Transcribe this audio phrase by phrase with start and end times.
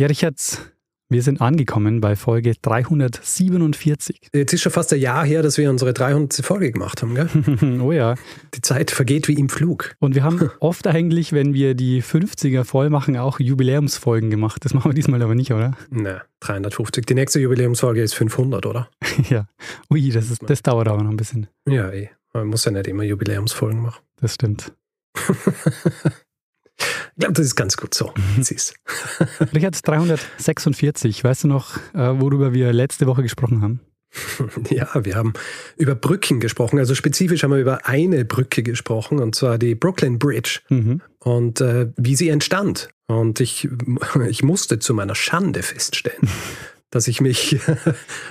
[0.00, 0.40] Ja, Richard,
[1.10, 4.30] wir sind angekommen bei Folge 347.
[4.32, 6.42] Jetzt ist schon fast ein Jahr her, dass wir unsere 300.
[6.42, 7.28] Folge gemacht haben, gell?
[7.82, 8.14] oh ja.
[8.54, 9.94] Die Zeit vergeht wie im Flug.
[9.98, 14.64] Und wir haben oft eigentlich, wenn wir die 50er voll machen, auch Jubiläumsfolgen gemacht.
[14.64, 15.76] Das machen wir diesmal aber nicht, oder?
[15.90, 17.04] Na, 350.
[17.04, 18.88] Die nächste Jubiläumsfolge ist 500, oder?
[19.28, 19.48] ja.
[19.90, 21.46] Ui, das, ist, das dauert aber noch ein bisschen.
[21.68, 22.08] Ja, eh.
[22.32, 24.00] Man muss ja nicht immer Jubiläumsfolgen machen.
[24.18, 24.72] Das stimmt.
[27.20, 28.14] Ich glaube, das ist ganz gut so.
[28.16, 28.42] Mhm.
[29.54, 31.22] Richard, 346.
[31.22, 33.80] Weißt du noch, äh, worüber wir letzte Woche gesprochen haben?
[34.70, 35.34] Ja, wir haben
[35.76, 36.78] über Brücken gesprochen.
[36.78, 41.02] Also spezifisch haben wir über eine Brücke gesprochen, und zwar die Brooklyn Bridge mhm.
[41.18, 42.88] und äh, wie sie entstand.
[43.06, 43.68] Und ich,
[44.28, 46.26] ich musste zu meiner Schande feststellen,
[46.88, 47.60] dass ich mich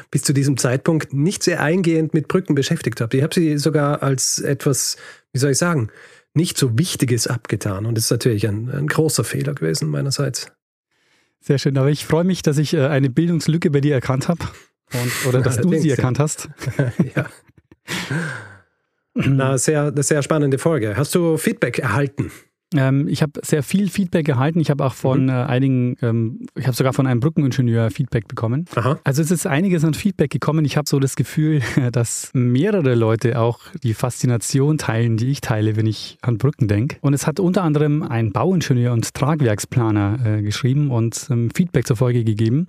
[0.10, 3.16] bis zu diesem Zeitpunkt nicht sehr eingehend mit Brücken beschäftigt habe.
[3.16, 4.98] Ich habe sie sogar als etwas,
[5.32, 5.92] wie soll ich sagen,
[6.34, 7.86] nicht so Wichtiges abgetan.
[7.86, 10.52] Und das ist natürlich ein, ein großer Fehler gewesen meinerseits.
[11.42, 14.42] Sehr schön, aber ich freue mich, dass ich äh, eine Bildungslücke bei dir erkannt habe.
[15.28, 16.50] oder dass du sie erkannt hast.
[17.16, 17.30] ja.
[19.14, 20.98] Na, sehr, sehr spannende Folge.
[20.98, 22.32] Hast du Feedback erhalten?
[22.76, 24.60] Ähm, ich habe sehr viel Feedback erhalten.
[24.60, 25.30] Ich habe auch von mhm.
[25.30, 28.66] äh, einigen, ähm, ich habe sogar von einem Brückeningenieur Feedback bekommen.
[28.76, 29.00] Aha.
[29.04, 30.66] Also es ist einiges an Feedback gekommen.
[30.66, 35.76] Ich habe so das Gefühl, dass mehrere Leute auch die Faszination teilen, die ich teile,
[35.76, 36.98] wenn ich an Brücken denke.
[37.02, 41.96] Und es hat unter anderem ein Bauingenieur und Tragwerksplaner äh, geschrieben und ähm, Feedback zur
[41.96, 42.68] Folge gegeben.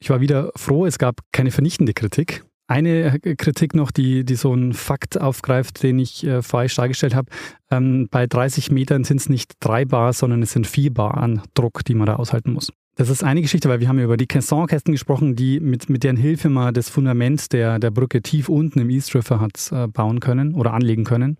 [0.00, 2.44] Ich war wieder froh, es gab keine vernichtende Kritik.
[2.72, 7.30] Eine Kritik noch, die, die so einen Fakt aufgreift, den ich äh, falsch dargestellt habe.
[7.70, 11.42] Ähm, bei 30 Metern sind es nicht drei Bar, sondern es sind vier Bar an
[11.52, 12.72] Druck, die man da aushalten muss.
[12.94, 16.16] Das ist eine Geschichte, weil wir haben über die Caisson-Kästen gesprochen, die mit, mit deren
[16.16, 20.20] Hilfe man das Fundament der, der Brücke tief unten im East River hat äh, bauen
[20.20, 21.36] können oder anlegen können.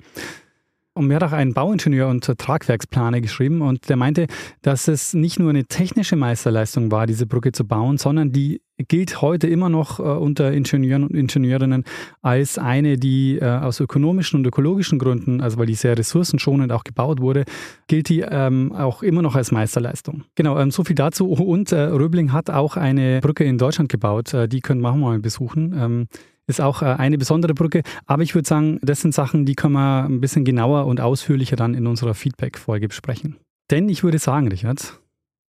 [0.95, 4.27] Hat auch ein Bauingenieur und Tragwerksplaner geschrieben und der meinte,
[4.61, 9.23] dass es nicht nur eine technische Meisterleistung war, diese Brücke zu bauen, sondern die gilt
[9.23, 11.85] heute immer noch äh, unter Ingenieuren und Ingenieurinnen
[12.21, 16.85] als eine, die äh, aus ökonomischen und ökologischen Gründen, also weil die sehr ressourcenschonend auch
[16.85, 17.45] gebaut wurde,
[17.87, 20.25] gilt die ähm, auch immer noch als Meisterleistung.
[20.35, 21.31] Genau, ähm, so viel dazu.
[21.31, 25.19] Und äh, Röbling hat auch eine Brücke in Deutschland gebaut, die können wir auch mal
[25.19, 25.75] besuchen.
[25.77, 26.07] Ähm,
[26.47, 27.83] ist auch äh, eine besondere Brücke.
[28.07, 31.57] Aber ich würde sagen, das sind Sachen, die können wir ein bisschen genauer und ausführlicher
[31.57, 33.37] dann in unserer Feedback-Folge besprechen.
[33.71, 35.01] Denn ich würde sagen, Richard,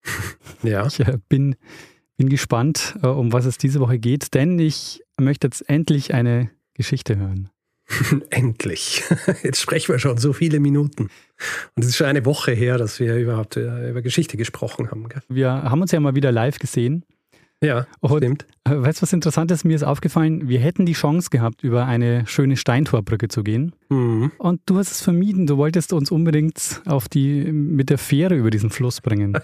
[0.64, 0.86] ja.
[0.86, 1.56] ich äh, bin,
[2.18, 6.50] bin gespannt, äh, um was es diese Woche geht, denn ich möchte jetzt endlich eine
[6.74, 7.50] Geschichte hören.
[8.32, 9.04] Endlich.
[9.44, 11.04] Jetzt sprechen wir schon so viele Minuten.
[11.04, 15.08] Und es ist schon eine Woche her, dass wir überhaupt über Geschichte gesprochen haben.
[15.08, 15.22] Gell?
[15.30, 17.06] Wir haben uns ja mal wieder live gesehen
[17.66, 18.46] ja, und, stimmt.
[18.64, 19.64] Äh, weißt du, was interessant ist?
[19.64, 23.74] Mir ist aufgefallen, wir hätten die Chance gehabt, über eine schöne Steintorbrücke zu gehen.
[23.90, 24.32] Mhm.
[24.38, 25.48] Und du hast es vermieden.
[25.48, 29.38] Du wolltest uns unbedingt auf die, mit der Fähre über diesen Fluss bringen.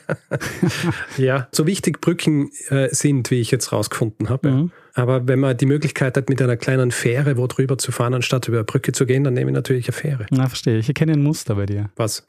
[1.18, 4.52] ja, so wichtig Brücken äh, sind, wie ich jetzt rausgefunden habe.
[4.52, 4.72] Mhm.
[4.94, 8.48] Aber wenn man die Möglichkeit hat, mit einer kleinen Fähre wo drüber zu fahren, anstatt
[8.48, 10.26] über eine Brücke zu gehen, dann nehme ich natürlich eine Fähre.
[10.32, 10.80] Na, verstehe.
[10.80, 11.90] Ich erkenne ein Muster bei dir.
[11.96, 12.26] Was?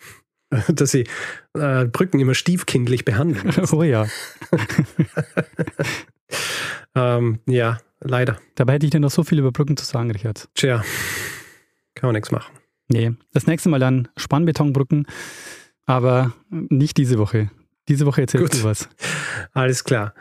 [0.68, 1.04] dass sie
[1.54, 3.52] äh, Brücken immer stiefkindlich behandeln.
[3.72, 4.06] oh ja.
[6.94, 8.38] ähm, ja, leider.
[8.54, 10.48] Dabei hätte ich dir noch so viel über Brücken zu sagen, Richard.
[10.54, 10.82] Tja,
[11.94, 12.52] kann man nichts machen.
[12.88, 15.06] Nee, das nächste Mal dann Spannbetonbrücken,
[15.86, 17.50] aber nicht diese Woche.
[17.88, 18.62] Diese Woche erzählst Gut.
[18.62, 18.88] du was.
[19.52, 20.14] Alles klar.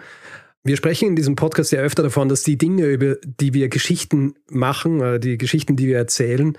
[0.63, 4.35] Wir sprechen in diesem Podcast ja öfter davon, dass die Dinge, über die wir Geschichten
[4.49, 6.55] machen, äh, die Geschichten, die wir erzählen,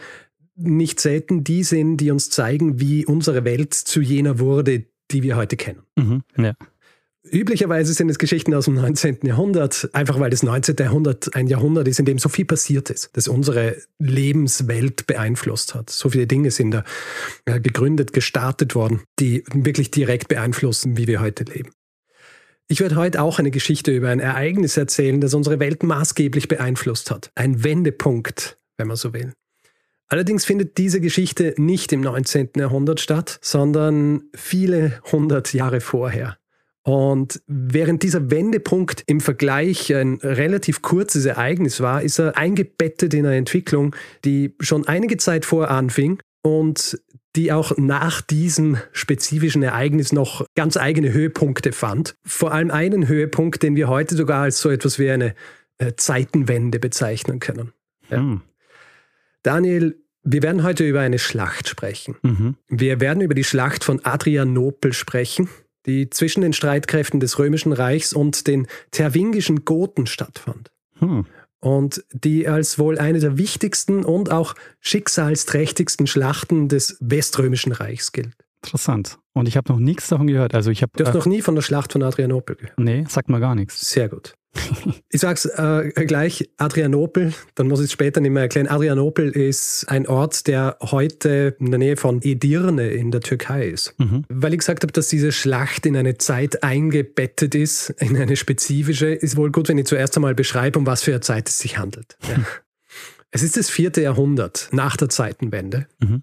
[0.54, 5.36] nicht selten die sind, die uns zeigen, wie unsere Welt zu jener wurde, die wir
[5.36, 5.82] heute kennen.
[5.96, 6.54] Mhm, ja.
[7.24, 9.18] Üblicherweise sind es Geschichten aus dem 19.
[9.22, 10.74] Jahrhundert, einfach weil das 19.
[10.78, 15.88] Jahrhundert ein Jahrhundert ist, in dem so viel passiert ist, das unsere Lebenswelt beeinflusst hat.
[15.88, 16.84] So viele Dinge sind da
[17.44, 21.70] äh, gegründet, gestartet worden, die wirklich direkt beeinflussen, wie wir heute leben.
[22.66, 27.10] Ich werde heute auch eine Geschichte über ein Ereignis erzählen, das unsere Welt maßgeblich beeinflusst
[27.10, 27.30] hat.
[27.36, 29.32] Ein Wendepunkt, wenn man so will.
[30.08, 32.50] Allerdings findet diese Geschichte nicht im 19.
[32.56, 36.36] Jahrhundert statt, sondern viele hundert Jahre vorher.
[36.84, 43.24] Und während dieser Wendepunkt im Vergleich ein relativ kurzes Ereignis war, ist er eingebettet in
[43.24, 43.94] eine Entwicklung,
[44.24, 47.00] die schon einige Zeit vor anfing und
[47.36, 52.16] die auch nach diesem spezifischen Ereignis noch ganz eigene Höhepunkte fand.
[52.24, 55.34] Vor allem einen Höhepunkt, den wir heute sogar als so etwas wie eine
[55.78, 57.72] äh, Zeitenwende bezeichnen können.
[58.10, 58.18] Ja.
[58.18, 58.42] Hm.
[59.42, 62.16] Daniel, wir werden heute über eine Schlacht sprechen.
[62.22, 62.56] Mhm.
[62.68, 65.48] Wir werden über die Schlacht von Adrianopel sprechen,
[65.86, 70.70] die zwischen den Streitkräften des Römischen Reichs und den terwingischen Goten stattfand.
[70.98, 71.26] Hm.
[71.60, 78.34] Und die als wohl eine der wichtigsten und auch schicksalsträchtigsten Schlachten des Weströmischen Reichs gilt.
[78.64, 79.18] Interessant.
[79.32, 80.54] Und ich habe noch nichts davon gehört.
[80.54, 80.92] Also ich habe.
[80.96, 82.78] Du hast äh, noch nie von der Schlacht von Adrianopel gehört.
[82.78, 83.90] Nee, sagt mal gar nichts.
[83.90, 84.34] Sehr gut.
[85.08, 88.68] Ich sag's äh, gleich, Adrianopel, dann muss ich es später nicht mehr erklären.
[88.68, 93.94] Adrianopel ist ein Ort, der heute in der Nähe von Edirne in der Türkei ist.
[93.98, 94.24] Mhm.
[94.28, 99.08] Weil ich gesagt habe, dass diese Schlacht in eine Zeit eingebettet ist, in eine spezifische,
[99.08, 101.78] ist wohl gut, wenn ich zuerst einmal beschreibe, um was für eine Zeit es sich
[101.78, 102.16] handelt.
[102.28, 102.44] Ja.
[103.30, 105.86] Es ist das vierte Jahrhundert nach der Zeitenwende.
[106.00, 106.22] Mhm.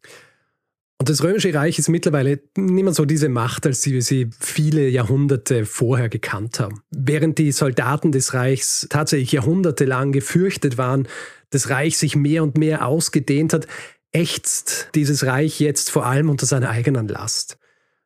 [1.00, 4.90] Und das Römische Reich ist mittlerweile nicht mehr so diese Macht, als sie sie viele
[4.90, 6.82] Jahrhunderte vorher gekannt haben.
[6.92, 11.08] Während die Soldaten des Reichs tatsächlich jahrhundertelang gefürchtet waren,
[11.52, 13.66] das Reich sich mehr und mehr ausgedehnt hat,
[14.12, 17.58] ächzt dieses Reich jetzt vor allem unter seiner eigenen Last.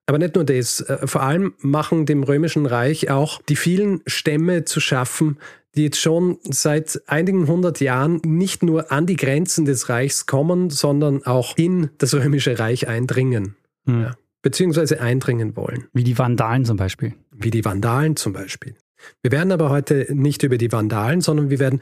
[0.05, 4.65] Aber nicht nur das, äh, vor allem machen dem Römischen Reich auch die vielen Stämme
[4.65, 5.37] zu schaffen,
[5.75, 10.69] die jetzt schon seit einigen hundert Jahren nicht nur an die Grenzen des Reichs kommen,
[10.69, 13.55] sondern auch in das Römische Reich eindringen.
[13.85, 14.01] Hm.
[14.01, 15.85] Ja, beziehungsweise eindringen wollen.
[15.93, 17.13] Wie die Vandalen zum Beispiel.
[17.31, 18.75] Wie die Vandalen zum Beispiel.
[19.21, 21.81] Wir werden aber heute nicht über die Vandalen, sondern wir werden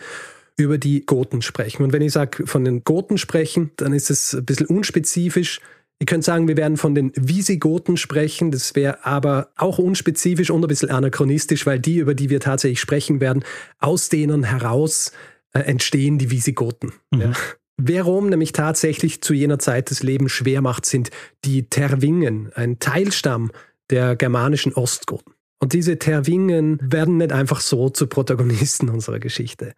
[0.58, 1.84] über die Goten sprechen.
[1.84, 5.60] Und wenn ich sage von den Goten sprechen, dann ist es ein bisschen unspezifisch.
[6.02, 8.50] Ihr könnt sagen, wir werden von den Visigoten sprechen.
[8.50, 12.80] Das wäre aber auch unspezifisch und ein bisschen anachronistisch, weil die, über die wir tatsächlich
[12.80, 13.44] sprechen werden,
[13.78, 15.12] aus denen heraus
[15.54, 16.94] äh, entstehen die Visigoten.
[17.12, 17.22] Mhm.
[17.22, 17.34] Ja.
[17.78, 21.12] Wer Rom nämlich tatsächlich zu jener Zeit das Leben schwer macht, sind
[21.46, 23.52] die Terwingen, ein Teilstamm
[23.92, 25.34] der germanischen Ostgoten.
[25.60, 29.76] Und diese Terwingen werden nicht einfach so zu Protagonisten unserer Geschichte.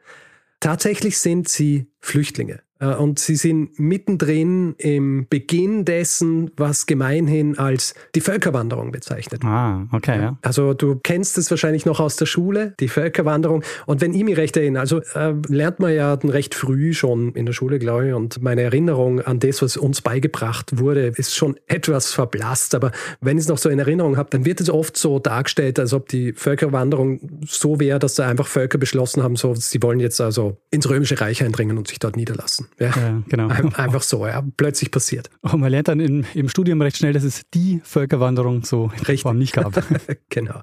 [0.62, 2.62] Tatsächlich sind sie Flüchtlinge.
[2.84, 9.44] Äh, und sie sind mittendrin im Beginn dessen, was gemeinhin als die Völkerwanderung bezeichnet.
[9.44, 10.20] Ah, okay.
[10.20, 10.38] Ja.
[10.42, 13.64] Also du kennst es wahrscheinlich noch aus der Schule, die Völkerwanderung.
[13.86, 17.46] Und wenn ich mich recht erinnere, also äh, lernt man ja recht früh schon in
[17.46, 18.14] der Schule, glaube ich.
[18.14, 22.76] Und meine Erinnerung an das, was uns beigebracht wurde, ist schon etwas verblasst.
[22.76, 22.92] Aber
[23.22, 25.94] wenn ich es noch so in Erinnerung habe, dann wird es oft so dargestellt, als
[25.94, 30.20] ob die Völkerwanderung so wäre, dass da einfach Völker beschlossen haben, so, sie wollen jetzt
[30.20, 32.68] also ins Römische Reich eindringen und sich dort niederlassen.
[32.80, 33.48] Ja, ja genau.
[33.48, 35.30] Einfach so, ja, plötzlich passiert.
[35.42, 39.18] Und man lernt dann im, im Studium recht schnell, dass es die Völkerwanderung so in
[39.18, 39.84] Form nicht gab.
[40.30, 40.62] genau.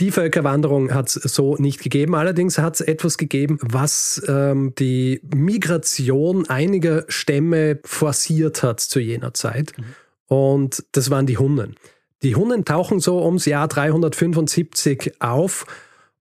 [0.00, 2.14] Die Völkerwanderung hat es so nicht gegeben.
[2.14, 9.34] Allerdings hat es etwas gegeben, was ähm, die Migration einiger Stämme forciert hat zu jener
[9.34, 9.72] Zeit.
[9.76, 9.84] Mhm.
[10.28, 11.76] Und das waren die Hunnen.
[12.22, 15.66] Die Hunnen tauchen so ums Jahr 375 auf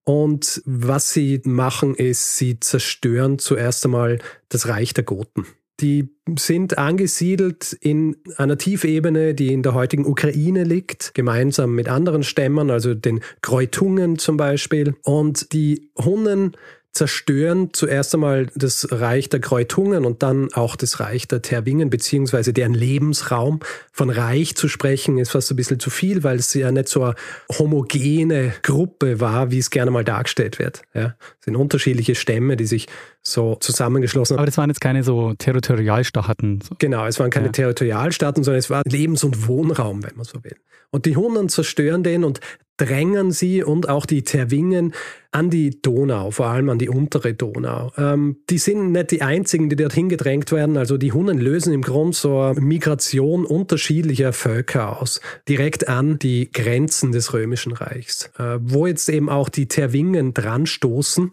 [0.06, 4.20] und was sie machen, ist, sie zerstören zuerst einmal
[4.50, 5.46] das Reich der Goten.
[5.82, 6.08] Die
[6.38, 12.70] sind angesiedelt in einer Tiefebene, die in der heutigen Ukraine liegt, gemeinsam mit anderen Stämmern,
[12.70, 14.96] also den Kreutungen zum Beispiel.
[15.04, 16.56] Und die Hunnen
[16.96, 22.54] zerstören zuerst einmal das Reich der Kreutungen und dann auch das Reich der Terwingen, beziehungsweise
[22.54, 23.60] deren Lebensraum.
[23.92, 27.04] Von Reich zu sprechen ist fast ein bisschen zu viel, weil es ja nicht so
[27.04, 27.16] eine
[27.60, 30.84] homogene Gruppe war, wie es gerne mal dargestellt wird.
[30.94, 32.88] Ja, es sind unterschiedliche Stämme, die sich
[33.22, 34.40] so zusammengeschlossen haben.
[34.40, 36.64] Aber das waren jetzt keine so Territorialstaaten.
[36.80, 37.52] Genau, es waren keine ja.
[37.52, 40.56] Territorialstaaten, sondern es war Lebens- und Wohnraum, wenn man so will.
[40.92, 42.40] Und die Hunnen zerstören den und
[42.78, 44.94] drängen sie und auch die Terwingen
[45.32, 47.92] an die Donau, vor allem an die untere Donau.
[47.98, 50.78] Ähm, die sind nicht die einzigen, die dorthin gedrängt werden.
[50.78, 56.52] Also die Hunnen lösen im Grunde so eine Migration unterschiedlicher Völker aus, direkt an die
[56.52, 61.32] Grenzen des Römischen Reichs, äh, wo jetzt eben auch die Terwingen dran stoßen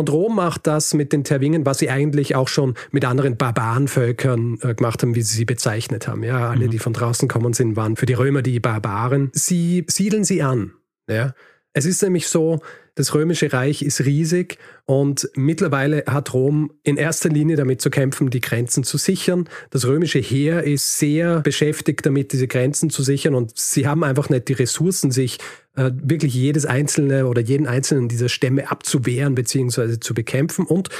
[0.00, 4.58] und Rom macht das mit den Terwingen, was sie eigentlich auch schon mit anderen Barbarenvölkern
[4.62, 6.24] äh, gemacht haben, wie sie sie bezeichnet haben.
[6.24, 6.70] Ja, alle, mhm.
[6.70, 9.30] die von draußen kommen sind, waren für die Römer die Barbaren.
[9.32, 10.72] Sie siedeln sie an.
[11.08, 11.34] Ja.
[11.72, 12.60] Es ist nämlich so,
[12.96, 18.30] das Römische Reich ist riesig und mittlerweile hat Rom in erster Linie damit zu kämpfen,
[18.30, 19.48] die Grenzen zu sichern.
[19.70, 24.28] Das römische Heer ist sehr beschäftigt damit, diese Grenzen zu sichern und sie haben einfach
[24.30, 25.38] nicht die Ressourcen, sich
[25.80, 29.98] äh, wirklich jedes einzelne oder jeden einzelnen dieser Stämme abzuwehren bzw.
[29.98, 30.66] zu bekämpfen.
[30.66, 30.90] Und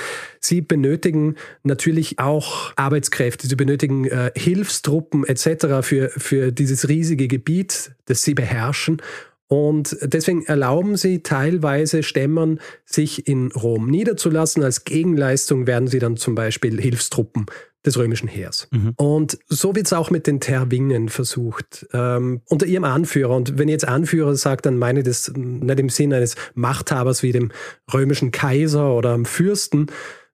[0.40, 5.82] sie benötigen natürlich auch Arbeitskräfte, sie benötigen äh, Hilfstruppen etc.
[5.82, 9.02] Für, für dieses riesige Gebiet, das sie beherrschen.
[9.48, 14.62] Und deswegen erlauben sie teilweise Stämmern, sich in Rom niederzulassen.
[14.62, 17.46] Als Gegenleistung werden sie dann zum Beispiel Hilfstruppen
[17.86, 18.68] des römischen Heers.
[18.70, 18.92] Mhm.
[18.96, 23.34] Und so wird es auch mit den Terwingen versucht, ähm, unter ihrem Anführer.
[23.34, 27.22] Und wenn ich jetzt Anführer sagt, dann meine ich das nicht im Sinne eines Machthabers
[27.22, 27.52] wie dem
[27.92, 29.86] römischen Kaiser oder am Fürsten,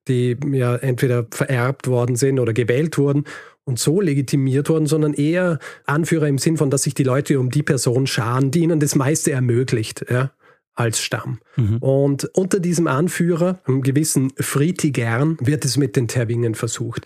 [0.07, 3.25] die ja entweder vererbt worden sind oder gewählt wurden
[3.63, 7.49] und so legitimiert worden, sondern eher Anführer im Sinn von, dass sich die Leute um
[7.49, 10.05] die Person scharen, die ihnen das meiste ermöglicht.
[10.09, 10.31] Ja
[10.77, 11.39] als Stamm.
[11.55, 11.77] Mhm.
[11.77, 17.05] Und unter diesem Anführer, einem gewissen Fritigern, wird es mit den Terwingen versucht.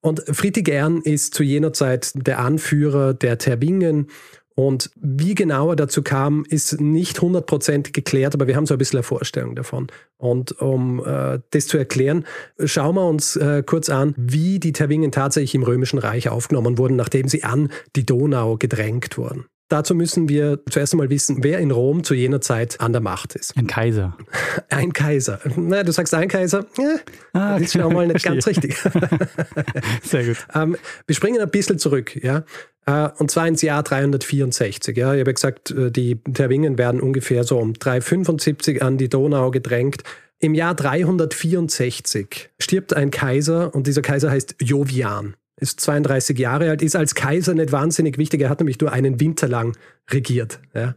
[0.00, 4.08] Und Fritigern ist zu jener Zeit der Anführer der Terwingen.
[4.54, 8.78] Und wie genau er dazu kam, ist nicht hundertprozentig geklärt, aber wir haben so ein
[8.78, 9.86] bisschen eine Vorstellung davon.
[10.18, 12.24] Und um äh, das zu erklären,
[12.64, 16.96] schauen wir uns äh, kurz an, wie die Terwingen tatsächlich im Römischen Reich aufgenommen wurden,
[16.96, 19.46] nachdem sie an die Donau gedrängt wurden.
[19.70, 23.36] Dazu müssen wir zuerst einmal wissen, wer in Rom zu jener Zeit an der Macht
[23.36, 23.56] ist.
[23.56, 24.18] Ein Kaiser.
[24.68, 25.38] Ein Kaiser.
[25.54, 26.66] Na, du sagst ein Kaiser.
[26.76, 26.96] Ja,
[27.34, 28.76] ah, das ist schon mal nicht ganz richtig.
[30.02, 30.38] Sehr gut.
[30.56, 32.44] Ähm, wir springen ein bisschen zurück, ja.
[32.84, 34.96] Äh, und zwar ins Jahr 364.
[34.96, 35.14] Ja.
[35.14, 40.02] Ich habe gesagt, äh, die Terwingen werden ungefähr so um 375 an die Donau gedrängt.
[40.40, 46.82] Im Jahr 364 stirbt ein Kaiser und dieser Kaiser heißt Jovian ist 32 Jahre alt,
[46.82, 48.40] ist als Kaiser nicht wahnsinnig wichtig.
[48.40, 49.76] Er hat nämlich nur einen Winter lang
[50.10, 50.60] regiert.
[50.74, 50.94] Ja.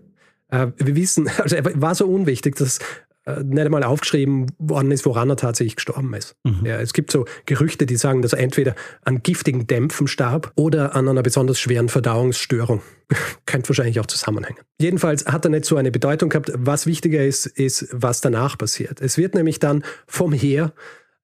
[0.50, 2.80] Äh, wir wissen, also er war so unwichtig, dass
[3.26, 6.36] äh, nicht einmal aufgeschrieben worden ist, woran er tatsächlich gestorben ist.
[6.44, 6.66] Mhm.
[6.66, 10.96] Ja, es gibt so Gerüchte, die sagen, dass er entweder an giftigen Dämpfen starb oder
[10.96, 12.82] an einer besonders schweren Verdauungsstörung.
[13.46, 14.60] Könnte wahrscheinlich auch zusammenhängen.
[14.80, 16.52] Jedenfalls hat er nicht so eine Bedeutung gehabt.
[16.56, 19.00] Was wichtiger ist, ist, was danach passiert.
[19.00, 20.74] Es wird nämlich dann vom Heer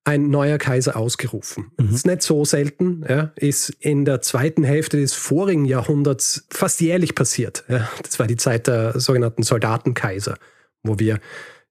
[0.04, 1.72] ein neuer Kaiser ausgerufen.
[1.78, 1.86] Mhm.
[1.86, 6.82] Das ist nicht so selten, ja, ist in der zweiten Hälfte des vorigen Jahrhunderts fast
[6.82, 7.64] jährlich passiert.
[7.68, 7.90] Ja.
[8.04, 10.38] Das war die Zeit der sogenannten Soldatenkaiser,
[10.84, 11.20] wo wir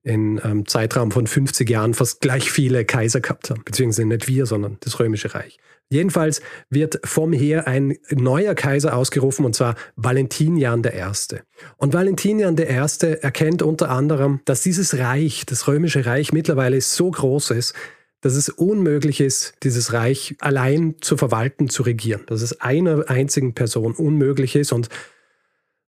[0.02, 3.62] in einem Zeitraum von 50 Jahren fast gleich viele Kaiser gehabt haben.
[3.64, 5.58] Beziehungsweise nicht wir, sondern das Römische Reich.
[5.90, 11.38] Jedenfalls wird vom Heer ein neuer Kaiser ausgerufen, und zwar Valentinian I.
[11.78, 12.64] Und Valentinian I.
[12.64, 17.74] erkennt unter anderem, dass dieses Reich, das Römische Reich, mittlerweile so groß ist,
[18.20, 22.22] dass es unmöglich ist, dieses Reich allein zu verwalten, zu regieren.
[22.26, 24.88] Dass es einer einzigen Person unmöglich ist und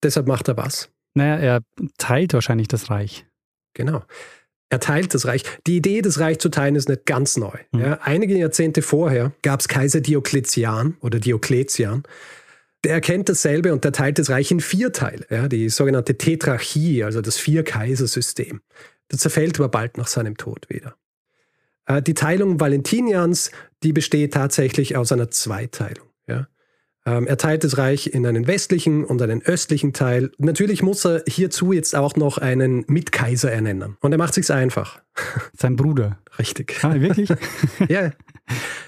[0.03, 0.89] deshalb macht er was?
[1.15, 1.61] Naja, er
[1.97, 3.25] teilt wahrscheinlich das Reich.
[3.73, 4.03] Genau.
[4.69, 5.43] Er teilt das Reich.
[5.65, 7.57] Die Idee, das Reich zu teilen, ist nicht ganz neu.
[7.71, 7.79] Mhm.
[7.79, 12.03] Ja, einige Jahrzehnte vorher gab es Kaiser Diokletian oder Diokletian.
[12.83, 15.25] Der erkennt dasselbe und der teilt das Reich in vier Teile.
[15.29, 18.61] Ja, die sogenannte Tetrarchie, also das Vier-Kaiser-System.
[19.09, 20.95] Das zerfällt aber bald nach seinem Tod wieder.
[21.89, 23.51] Äh, die Teilung Valentinians,
[23.83, 26.07] die besteht tatsächlich aus einer Zweiteilung.
[26.27, 26.47] Ja?
[27.05, 30.31] Ähm, er teilt das Reich in einen westlichen und einen östlichen Teil.
[30.37, 33.97] Natürlich muss er hierzu jetzt auch noch einen Mitkaiser ernennen.
[34.01, 35.01] Und er macht sich's einfach.
[35.57, 36.19] Sein Bruder.
[36.37, 36.77] Richtig.
[36.83, 37.29] Ah, wirklich?
[37.89, 38.11] ja.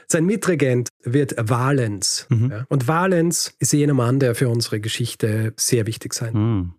[0.08, 2.28] Sein Mitregent wird Valens.
[2.30, 2.52] Mhm.
[2.52, 2.66] Ja?
[2.70, 6.74] Und Valens ist jener Mann, der für unsere Geschichte sehr wichtig sein mhm.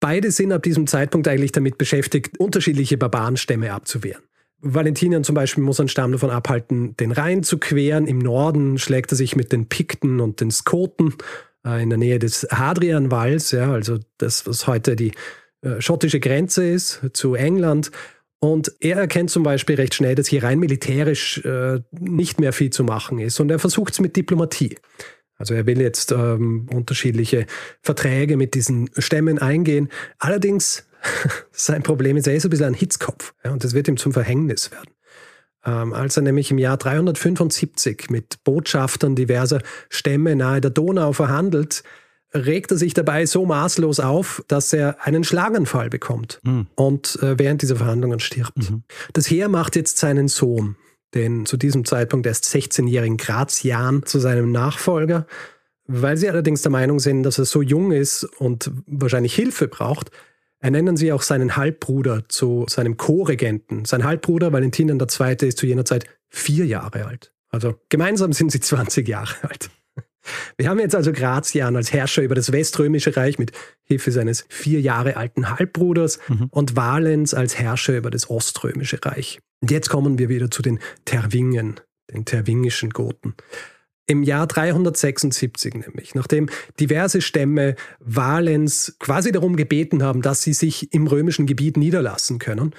[0.00, 4.22] Beide sind ab diesem Zeitpunkt eigentlich damit beschäftigt, unterschiedliche Barbarenstämme abzuwehren.
[4.64, 8.06] Valentinian zum Beispiel muss einen Stamm davon abhalten, den Rhein zu queren.
[8.06, 11.14] Im Norden schlägt er sich mit den Pikten und den Skoten
[11.66, 15.12] äh, in der Nähe des Hadrianwalls, ja, also das, was heute die
[15.62, 17.90] äh, schottische Grenze ist zu England.
[18.38, 22.70] Und er erkennt zum Beispiel recht schnell, dass hier rein militärisch äh, nicht mehr viel
[22.70, 23.40] zu machen ist.
[23.40, 24.76] Und er versucht es mit Diplomatie.
[25.36, 27.46] Also er will jetzt ähm, unterschiedliche
[27.80, 29.88] Verträge mit diesen Stämmen eingehen.
[30.18, 30.86] Allerdings
[31.52, 34.12] sein Problem ist, er ist ein bisschen ein Hitzkopf ja, und das wird ihm zum
[34.12, 34.90] Verhängnis werden.
[35.66, 41.82] Ähm, als er nämlich im Jahr 375 mit Botschaftern diverser Stämme nahe der Donau verhandelt,
[42.34, 46.66] regt er sich dabei so maßlos auf, dass er einen Schlaganfall bekommt mhm.
[46.74, 48.70] und äh, während dieser Verhandlungen stirbt.
[48.70, 48.82] Mhm.
[49.12, 50.76] Das Heer macht jetzt seinen Sohn,
[51.14, 55.26] den zu diesem Zeitpunkt erst 16-jährigen Grazian, zu seinem Nachfolger.
[55.86, 60.10] Weil sie allerdings der Meinung sind, dass er so jung ist und wahrscheinlich Hilfe braucht,
[60.64, 63.84] ernennen sie auch seinen Halbbruder zu seinem Co-Regenten.
[63.84, 65.46] Sein Halbbruder Valentinian II.
[65.46, 67.34] ist zu jener Zeit vier Jahre alt.
[67.50, 69.68] Also gemeinsam sind sie 20 Jahre alt.
[70.56, 73.52] Wir haben jetzt also Gratian als Herrscher über das Weströmische Reich mit
[73.82, 76.46] Hilfe seines vier Jahre alten Halbbruders mhm.
[76.50, 79.40] und Valens als Herrscher über das Oströmische Reich.
[79.60, 81.78] Und jetzt kommen wir wieder zu den Terwingen,
[82.10, 83.34] den terwingischen Goten.
[84.06, 90.92] Im Jahr 376 nämlich, nachdem diverse Stämme Valens quasi darum gebeten haben, dass sie sich
[90.92, 92.74] im römischen Gebiet niederlassen können,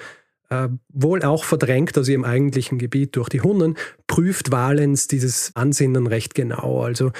[0.50, 6.06] äh, wohl auch verdrängt aus ihrem eigentlichen Gebiet durch die Hunnen, prüft Valens dieses Ansinnen
[6.06, 6.82] recht genau.
[6.82, 7.10] Also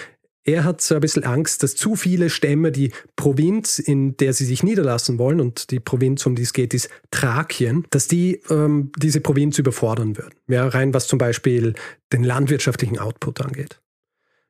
[0.49, 4.45] Er hat so ein bisschen Angst, dass zu viele Stämme die Provinz, in der sie
[4.45, 8.93] sich niederlassen wollen, und die Provinz, um die es geht, ist Thrakien, dass die ähm,
[8.97, 10.35] diese Provinz überfordern würden.
[10.47, 11.75] Ja, rein was zum Beispiel
[12.13, 13.81] den landwirtschaftlichen Output angeht.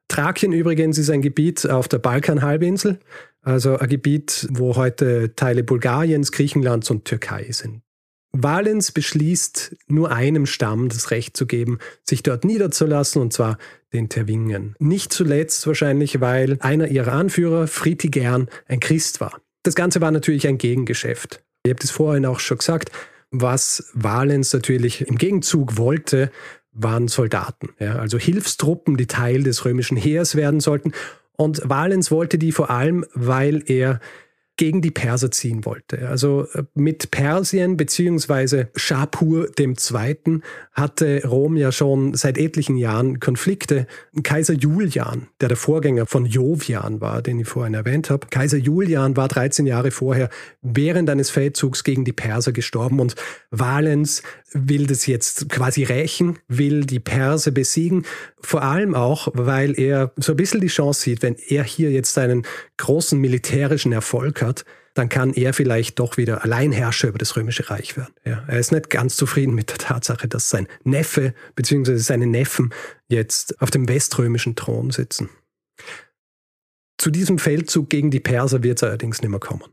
[0.08, 2.98] Thrakien übrigens ist ein Gebiet auf der Balkanhalbinsel,
[3.42, 7.82] also ein Gebiet, wo heute Teile Bulgariens, Griechenlands und Türkei sind.
[8.32, 13.58] Valens beschließt, nur einem Stamm das Recht zu geben, sich dort niederzulassen, und zwar
[13.92, 14.74] den Terwingen.
[14.78, 19.40] Nicht zuletzt wahrscheinlich, weil einer ihrer Anführer, Fritigern, ein Christ war.
[19.62, 21.42] Das Ganze war natürlich ein Gegengeschäft.
[21.64, 22.90] Ihr habt es vorhin auch schon gesagt,
[23.30, 26.30] was Valens natürlich im Gegenzug wollte,
[26.76, 30.92] waren Soldaten, ja, also Hilfstruppen, die Teil des römischen Heers werden sollten.
[31.36, 34.00] Und Valens wollte die vor allem, weil er
[34.56, 36.08] gegen die Perser ziehen wollte.
[36.08, 40.40] Also äh, mit Persien beziehungsweise Schapur II.
[40.72, 43.86] hatte Rom ja schon seit etlichen Jahren Konflikte.
[44.22, 49.16] Kaiser Julian, der der Vorgänger von Jovian war, den ich vorhin erwähnt habe, Kaiser Julian
[49.16, 50.30] war 13 Jahre vorher
[50.62, 53.14] während eines Feldzugs gegen die Perser gestorben und
[53.50, 54.22] Valens
[54.52, 58.04] will das jetzt quasi rächen, will die Perser besiegen,
[58.40, 62.16] vor allem auch, weil er so ein bisschen die Chance sieht, wenn er hier jetzt
[62.18, 67.68] einen großen militärischen Erfolg hat, dann kann er vielleicht doch wieder Alleinherrscher über das Römische
[67.68, 68.14] Reich werden.
[68.24, 71.96] Ja, er ist nicht ganz zufrieden mit der Tatsache, dass sein Neffe bzw.
[71.96, 72.72] seine Neffen
[73.08, 75.28] jetzt auf dem weströmischen Thron sitzen.
[76.98, 79.64] Zu diesem Feldzug gegen die Perser wird es allerdings nicht mehr kommen.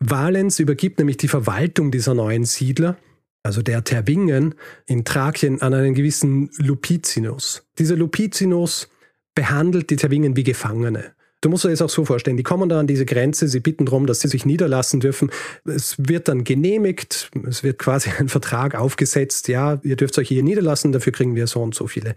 [0.00, 2.96] Valens übergibt nämlich die Verwaltung dieser neuen Siedler
[3.42, 4.54] also der Tervingen
[4.86, 7.64] in Thrakien, an einen gewissen Lupicinus.
[7.78, 8.88] Dieser Lupicinus
[9.34, 11.14] behandelt die Tervingen wie Gefangene.
[11.40, 13.84] Du musst dir das auch so vorstellen, die kommen da an diese Grenze, sie bitten
[13.84, 15.30] darum, dass sie sich niederlassen dürfen.
[15.64, 20.44] Es wird dann genehmigt, es wird quasi ein Vertrag aufgesetzt, ja, ihr dürft euch hier
[20.44, 22.14] niederlassen, dafür kriegen wir so und so viele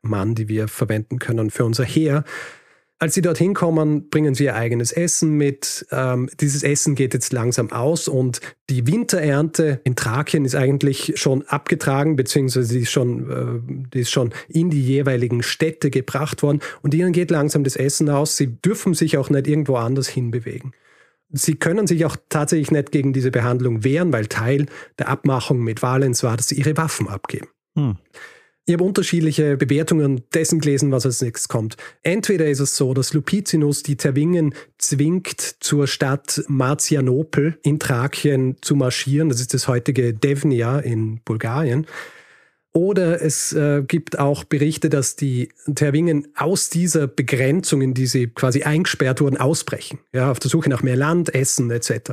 [0.00, 2.24] Mann, die wir verwenden können für unser Heer.
[3.02, 5.84] Als sie dorthin kommen, bringen sie ihr eigenes Essen mit.
[5.90, 8.40] Ähm, dieses Essen geht jetzt langsam aus und
[8.70, 14.12] die Winterernte in Thrakien ist eigentlich schon abgetragen, beziehungsweise die ist schon, äh, die ist
[14.12, 18.36] schon in die jeweiligen Städte gebracht worden und ihnen geht langsam das Essen aus.
[18.36, 20.70] Sie dürfen sich auch nicht irgendwo anders hinbewegen.
[21.32, 24.66] Sie können sich auch tatsächlich nicht gegen diese Behandlung wehren, weil Teil
[25.00, 27.48] der Abmachung mit Valens war, dass sie ihre Waffen abgeben.
[27.74, 27.96] Hm.
[28.64, 31.76] Ich habe unterschiedliche Bewertungen dessen gelesen, was als nächstes kommt.
[32.04, 38.76] Entweder ist es so, dass Lupicinus die Tervingen zwingt, zur Stadt Marzianopel in Thrakien zu
[38.76, 39.28] marschieren.
[39.30, 41.88] Das ist das heutige Devnia in Bulgarien.
[42.72, 48.28] Oder es äh, gibt auch Berichte, dass die Tervingen aus dieser Begrenzung, in die sie
[48.28, 49.98] quasi eingesperrt wurden, ausbrechen.
[50.12, 52.12] Ja, auf der Suche nach mehr Land, Essen etc.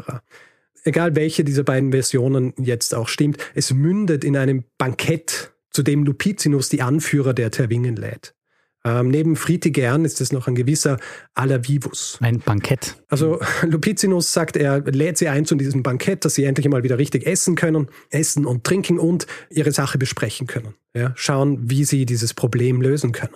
[0.84, 6.04] Egal welche dieser beiden Versionen jetzt auch stimmt, es mündet in einem Bankett zu dem
[6.04, 8.36] Lupicinus die Anführer der Tervingen lädt.
[8.84, 10.98] Ähm, neben Fritigern ist es noch ein gewisser
[11.36, 12.18] Alavivus.
[12.20, 13.02] Ein Bankett.
[13.08, 16.98] Also Lupicinus sagt, er lädt sie ein zu diesem Bankett, dass sie endlich mal wieder
[16.98, 20.74] richtig essen können, essen und trinken und ihre Sache besprechen können.
[20.94, 23.36] Ja, schauen, wie sie dieses Problem lösen können.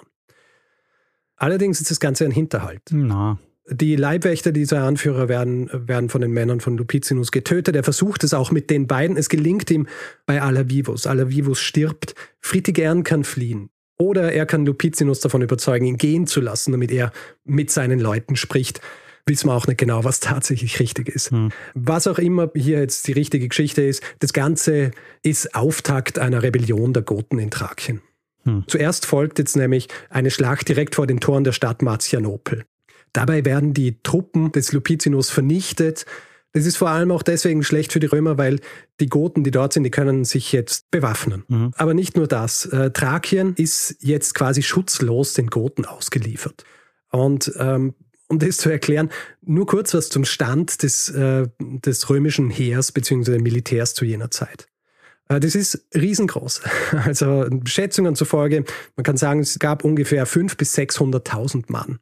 [1.37, 2.81] Allerdings ist das Ganze ein Hinterhalt.
[2.91, 3.39] Na.
[3.69, 7.75] Die Leibwächter dieser Anführer werden, werden von den Männern von Lupicinus getötet.
[7.75, 9.15] Er versucht es auch mit den beiden.
[9.15, 9.87] Es gelingt ihm
[10.25, 11.07] bei Alavivus.
[11.07, 12.13] Alavivus stirbt.
[12.39, 13.69] Fritigern kann fliehen.
[13.97, 17.13] Oder er kann Lupicinus davon überzeugen, ihn gehen zu lassen, damit er
[17.45, 18.81] mit seinen Leuten spricht.
[19.25, 21.31] Wissen wir auch nicht genau, was tatsächlich richtig ist.
[21.31, 21.51] Hm.
[21.73, 26.91] Was auch immer hier jetzt die richtige Geschichte ist, das Ganze ist Auftakt einer Rebellion
[26.91, 28.01] der Goten in Thrakien.
[28.43, 28.65] Hm.
[28.67, 32.65] Zuerst folgt jetzt nämlich eine Schlacht direkt vor den Toren der Stadt Marzianopel.
[33.13, 36.05] Dabei werden die Truppen des Lupicinus vernichtet.
[36.51, 38.59] Das ist vor allem auch deswegen schlecht für die Römer, weil
[38.99, 41.43] die Goten, die dort sind, die können sich jetzt bewaffnen.
[41.47, 41.71] Mhm.
[41.77, 42.65] Aber nicht nur das.
[42.65, 46.63] Äh, Thrakien ist jetzt quasi schutzlos den Goten ausgeliefert.
[47.11, 47.93] Und ähm,
[48.27, 49.09] um das zu erklären,
[49.41, 53.39] nur kurz was zum Stand des, äh, des römischen Heers bzw.
[53.39, 54.67] Militärs zu jener Zeit.
[55.29, 56.61] Äh, das ist riesengroß.
[57.05, 58.63] Also Schätzungen zufolge,
[58.95, 61.99] man kann sagen, es gab ungefähr 500.000 bis 600.000 Mann.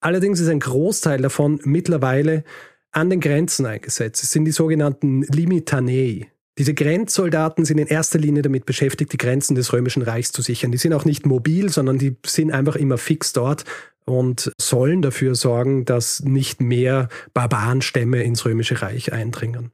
[0.00, 2.44] Allerdings ist ein Großteil davon mittlerweile
[2.92, 4.22] an den Grenzen eingesetzt.
[4.22, 6.30] Es sind die sogenannten Limitanei.
[6.58, 10.72] Diese Grenzsoldaten sind in erster Linie damit beschäftigt, die Grenzen des Römischen Reichs zu sichern.
[10.72, 13.64] Die sind auch nicht mobil, sondern die sind einfach immer fix dort
[14.04, 19.70] und sollen dafür sorgen, dass nicht mehr Barbarenstämme ins Römische Reich eindringen.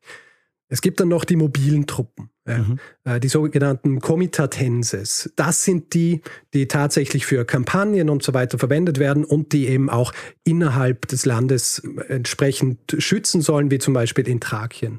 [0.68, 2.78] Es gibt dann noch die mobilen Truppen, mhm.
[3.04, 5.32] äh, die sogenannten Comitatenses.
[5.36, 6.22] Das sind die,
[6.54, 10.12] die tatsächlich für Kampagnen und so weiter verwendet werden und die eben auch
[10.44, 14.98] innerhalb des Landes entsprechend schützen sollen, wie zum Beispiel in Thrakien.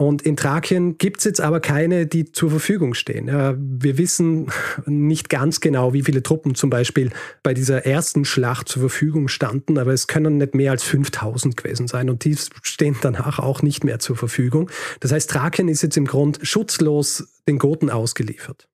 [0.00, 3.26] Und in Thrakien gibt es jetzt aber keine, die zur Verfügung stehen.
[3.26, 4.46] Wir wissen
[4.86, 7.10] nicht ganz genau, wie viele Truppen zum Beispiel
[7.42, 11.88] bei dieser ersten Schlacht zur Verfügung standen, aber es können nicht mehr als 5000 gewesen
[11.88, 14.70] sein und die stehen danach auch nicht mehr zur Verfügung.
[15.00, 18.68] Das heißt, Thrakien ist jetzt im Grund schutzlos den Goten ausgeliefert.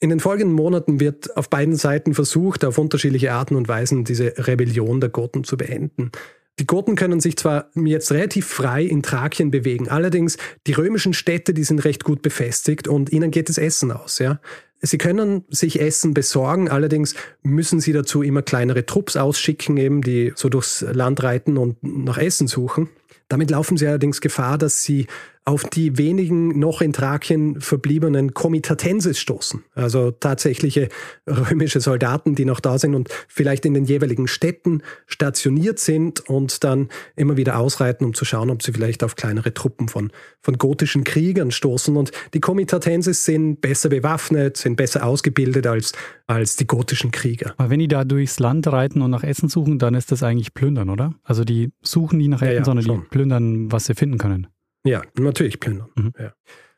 [0.00, 4.32] In den folgenden Monaten wird auf beiden Seiten versucht, auf unterschiedliche Arten und Weisen diese
[4.38, 6.12] Rebellion der Goten zu beenden.
[6.58, 11.52] Die Goten können sich zwar jetzt relativ frei in Thrakien bewegen, allerdings die römischen Städte,
[11.52, 14.40] die sind recht gut befestigt und ihnen geht das Essen aus, ja.
[14.82, 20.32] Sie können sich Essen besorgen, allerdings müssen sie dazu immer kleinere Trupps ausschicken, eben, die
[20.36, 22.90] so durchs Land reiten und nach Essen suchen.
[23.28, 25.06] Damit laufen sie allerdings Gefahr, dass sie
[25.46, 30.88] auf die wenigen noch in Thrakien verbliebenen Comitatenses stoßen, also tatsächliche
[31.26, 36.64] römische Soldaten, die noch da sind und vielleicht in den jeweiligen Städten stationiert sind und
[36.64, 40.10] dann immer wieder ausreiten, um zu schauen, ob sie vielleicht auf kleinere Truppen von,
[40.42, 41.96] von gotischen Kriegern stoßen.
[41.96, 45.92] Und die Comitatenses sind besser bewaffnet, sind besser ausgebildet als,
[46.26, 47.54] als die gotischen Krieger.
[47.56, 50.54] Aber wenn die da durchs Land reiten und nach Essen suchen, dann ist das eigentlich
[50.54, 51.14] Plündern, oder?
[51.22, 53.00] Also die suchen nie nach Essen, ja, ja, sondern schon.
[53.02, 54.48] die plündern, was sie finden können.
[54.86, 55.88] Ja, natürlich plündern.
[55.94, 56.12] Mhm.
[56.18, 56.32] Ja.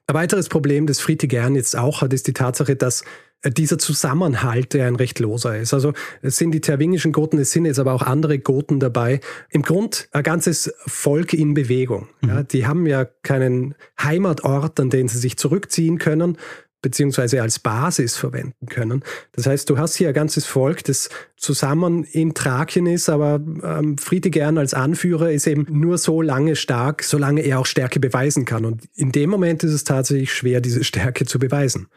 [0.07, 3.05] Ein weiteres Problem, das Fritigern jetzt auch hat, ist die Tatsache, dass
[3.43, 5.75] äh, dieser Zusammenhalt, der ein recht loser ist.
[5.75, 5.93] Also
[6.23, 9.21] es sind die terwingischen Goten, es sind jetzt aber auch andere Goten dabei.
[9.51, 12.09] Im Grund ein ganzes Volk in Bewegung.
[12.23, 12.29] Mhm.
[12.29, 16.39] Ja, die haben ja keinen Heimatort, an den sie sich zurückziehen können,
[16.81, 19.03] beziehungsweise als Basis verwenden können.
[19.33, 23.99] Das heißt, du hast hier ein ganzes Volk, das zusammen in Thrakien ist, aber ähm,
[23.99, 28.65] Friedegern als Anführer ist eben nur so lange stark, solange er auch Stärke beweisen kann.
[28.65, 31.89] Und in dem Moment ist es tatsächlich schwer, diese Stärke zu beweisen.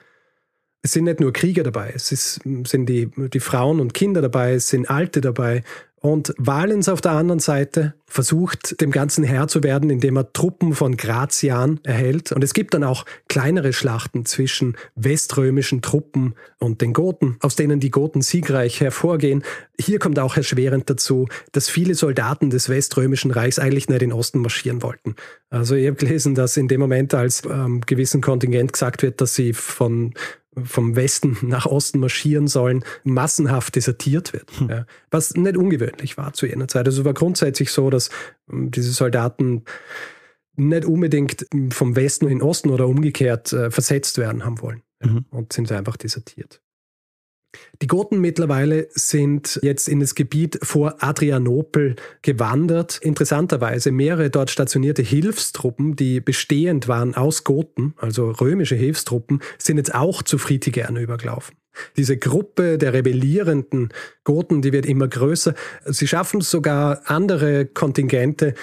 [0.84, 4.54] Es sind nicht nur Krieger dabei, es ist, sind die, die Frauen und Kinder dabei,
[4.54, 5.64] es sind Alte dabei,
[6.02, 10.74] und Valens auf der anderen Seite versucht, dem Ganzen Herr zu werden, indem er Truppen
[10.74, 12.32] von Gratian erhält.
[12.32, 17.80] Und es gibt dann auch kleinere Schlachten zwischen weströmischen Truppen und den Goten, aus denen
[17.80, 19.44] die Goten siegreich hervorgehen.
[19.80, 24.18] Hier kommt auch erschwerend dazu, dass viele Soldaten des weströmischen Reichs eigentlich nicht in den
[24.18, 25.16] Osten marschieren wollten.
[25.50, 29.36] Also ich habe gelesen, dass in dem Moment, als ähm, gewissen Kontingent gesagt wird, dass
[29.36, 30.14] sie von
[30.64, 34.52] vom Westen nach Osten marschieren sollen, massenhaft desertiert wird.
[34.60, 34.70] Hm.
[34.70, 36.86] Ja, was nicht ungewöhnlich war zu jener Zeit.
[36.88, 38.10] Also war grundsätzlich so, dass
[38.52, 39.64] ähm, diese Soldaten
[40.56, 44.84] nicht unbedingt vom Westen in den Osten oder umgekehrt äh, versetzt werden haben wollen.
[45.02, 45.26] Mhm.
[45.30, 46.61] Und sind einfach desertiert.
[47.82, 53.00] Die Goten mittlerweile sind jetzt in das Gebiet vor Adrianopel gewandert.
[53.02, 59.94] Interessanterweise mehrere dort stationierte Hilfstruppen, die bestehend waren aus Goten, also römische Hilfstruppen, sind jetzt
[59.94, 61.56] auch zu Fritigern übergelaufen.
[61.98, 63.90] Diese Gruppe der rebellierenden
[64.24, 65.56] Goten, die wird immer größer.
[65.86, 68.54] Sie schaffen sogar andere Kontingente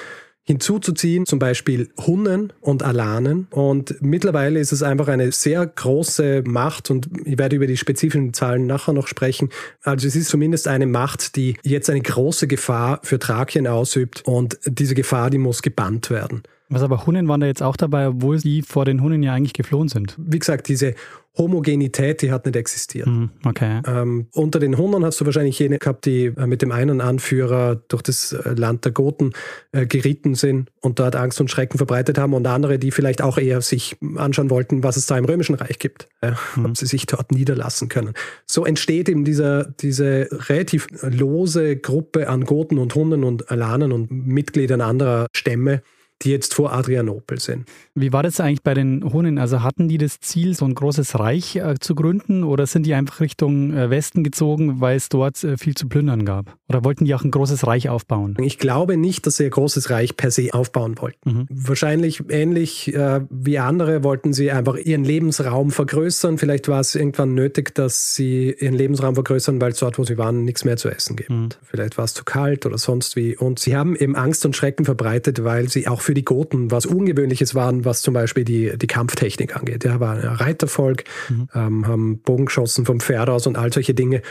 [0.49, 3.49] hinzuzuziehen, zum Beispiel Hunnen und Alanen.
[3.51, 8.33] Und mittlerweile ist es einfach eine sehr große Macht und ich werde über die spezifischen
[8.33, 9.51] Zahlen nachher noch sprechen.
[9.83, 14.59] Also es ist zumindest eine Macht, die jetzt eine große Gefahr für Thrakien ausübt und
[14.65, 16.43] diese Gefahr, die muss gebannt werden.
[16.71, 19.55] Was aber Hunnen waren da jetzt auch dabei, obwohl sie vor den Hunnen ja eigentlich
[19.55, 20.15] geflohen sind.
[20.19, 20.95] Wie gesagt, diese
[21.39, 23.07] Homogenität, die hat nicht existiert.
[23.07, 23.81] Mhm, okay.
[23.87, 27.77] Ähm, unter den Hunnen hast du wahrscheinlich jene gehabt, die äh, mit dem einen Anführer
[27.89, 29.33] durch das äh, Land der Goten
[29.73, 33.39] äh, geritten sind und dort Angst und Schrecken verbreitet haben und andere, die vielleicht auch
[33.39, 36.67] eher sich anschauen wollten, was es da im Römischen Reich gibt, äh, mhm.
[36.67, 38.15] ob sie sich dort niederlassen können.
[38.47, 44.11] So entsteht eben dieser, diese relativ lose Gruppe an Goten und Hunden und Alanen und
[44.11, 45.83] Mitgliedern anderer Stämme,
[46.23, 47.69] die jetzt vor Adrianopel sind.
[48.01, 49.39] Wie war das eigentlich bei den Hunnen?
[49.39, 52.95] Also hatten die das Ziel, so ein großes Reich äh, zu gründen oder sind die
[52.95, 56.57] einfach Richtung äh, Westen gezogen, weil es dort äh, viel zu plündern gab?
[56.69, 58.37] Oder wollten die auch ein großes Reich aufbauen?
[58.41, 61.31] Ich glaube nicht, dass sie ein großes Reich per se aufbauen wollten.
[61.31, 61.47] Mhm.
[61.51, 66.39] Wahrscheinlich ähnlich äh, wie andere wollten sie einfach ihren Lebensraum vergrößern.
[66.39, 70.19] Vielleicht war es irgendwann nötig, dass sie ihren Lebensraum vergrößern, weil es dort, wo sie
[70.19, 71.31] waren, nichts mehr zu essen gibt.
[71.31, 71.49] Mhm.
[71.63, 73.37] Vielleicht war es zu kalt oder sonst wie.
[73.37, 76.87] Und sie haben eben Angst und Schrecken verbreitet, weil sie auch für die Goten was
[76.87, 79.85] Ungewöhnliches waren, was zum Beispiel die, die Kampftechnik angeht.
[79.85, 81.49] Ja, war ein Reitervolk, mhm.
[81.55, 84.23] ähm, haben Bogen geschossen vom Pferd aus und all solche Dinge.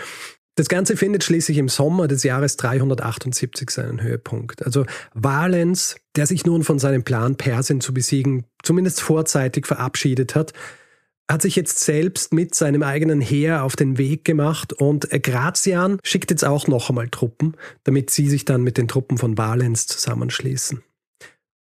[0.55, 4.65] Das Ganze findet schließlich im Sommer des Jahres 378 seinen Höhepunkt.
[4.65, 10.53] Also Valens, der sich nun von seinem Plan, Persien zu besiegen, zumindest vorzeitig verabschiedet hat,
[11.29, 16.31] hat sich jetzt selbst mit seinem eigenen Heer auf den Weg gemacht und Gratian schickt
[16.31, 20.81] jetzt auch noch einmal Truppen, damit sie sich dann mit den Truppen von Valens zusammenschließen.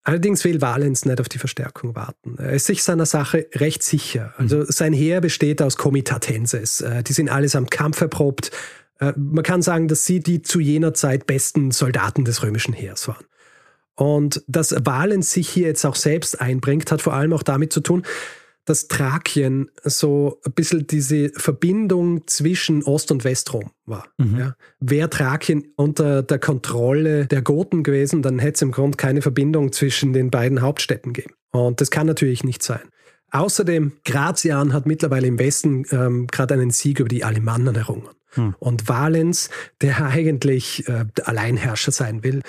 [0.10, 2.36] Allerdings will Valens nicht auf die Verstärkung warten.
[2.40, 4.34] Er ist sich seiner Sache recht sicher.
[4.38, 4.66] Also mhm.
[4.68, 6.82] sein Heer besteht aus Comitatenses.
[6.82, 8.50] Äh, die sind allesamt kampferprobt.
[9.00, 13.08] Äh, man kann sagen, dass sie die zu jener Zeit besten Soldaten des römischen Heers
[13.08, 13.24] waren.
[13.94, 17.82] Und dass Valens sich hier jetzt auch selbst einbringt, hat vor allem auch damit zu
[17.82, 18.04] tun,
[18.70, 24.08] dass Thrakien so ein bisschen diese Verbindung zwischen Ost- und Westrom war.
[24.20, 24.38] Mhm.
[24.38, 24.56] Ja.
[24.80, 29.72] Wäre Thrakien unter der Kontrolle der Goten gewesen, dann hätte es im Grunde keine Verbindung
[29.72, 31.34] zwischen den beiden Hauptstädten gegeben.
[31.52, 32.82] Und das kann natürlich nicht sein.
[33.32, 38.10] Außerdem, Grazian hat mittlerweile im Westen ähm, gerade einen Sieg über die Alemannen errungen.
[38.34, 38.54] Hm.
[38.60, 39.50] Und Valens,
[39.82, 42.42] der eigentlich äh, Alleinherrscher sein will,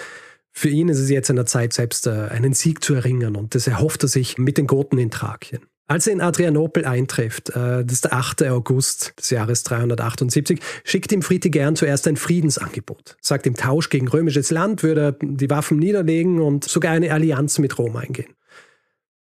[0.52, 3.54] für ihn ist es jetzt an der Zeit, selbst äh, einen Sieg zu erringen und
[3.54, 5.62] das erhofft er sich mit den Goten in Thrakien.
[5.90, 8.44] Als er in Adrianopel eintrifft, äh, das ist der 8.
[8.44, 13.16] August des Jahres 378, schickt ihm Fritigern zuerst ein Friedensangebot.
[13.20, 17.58] Sagt im Tausch gegen römisches Land würde er die Waffen niederlegen und sogar eine Allianz
[17.58, 18.36] mit Rom eingehen.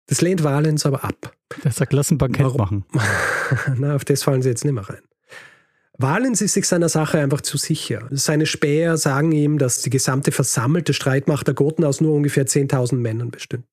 [0.07, 1.37] Das lehnt Valens aber ab.
[1.62, 2.59] Der sagt, lass ein Bankett Warum?
[2.59, 2.85] machen.
[3.79, 5.02] Na, auf das fallen sie jetzt nicht mehr rein.
[5.98, 8.09] Valens ist sich seiner Sache einfach zu sicher.
[8.11, 12.96] Seine Späher sagen ihm, dass die gesamte versammelte Streitmacht der Goten aus nur ungefähr 10.000
[12.96, 13.66] Männern bestimmt.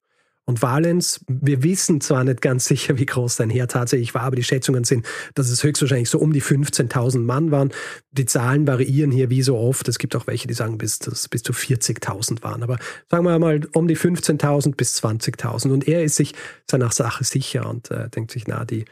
[0.46, 4.36] Und Valens, wir wissen zwar nicht ganz sicher, wie groß sein Heer tatsächlich war, aber
[4.36, 7.72] die Schätzungen sind, dass es höchstwahrscheinlich so um die 15.000 Mann waren.
[8.12, 9.88] Die Zahlen variieren hier wie so oft.
[9.88, 12.62] Es gibt auch welche, die sagen, bis, dass es bis zu 40.000 waren.
[12.62, 12.78] Aber
[13.10, 15.72] sagen wir mal um die 15.000 bis 20.000.
[15.72, 16.34] Und er ist sich
[16.70, 18.84] seiner Sache sicher und äh, denkt sich, na, die,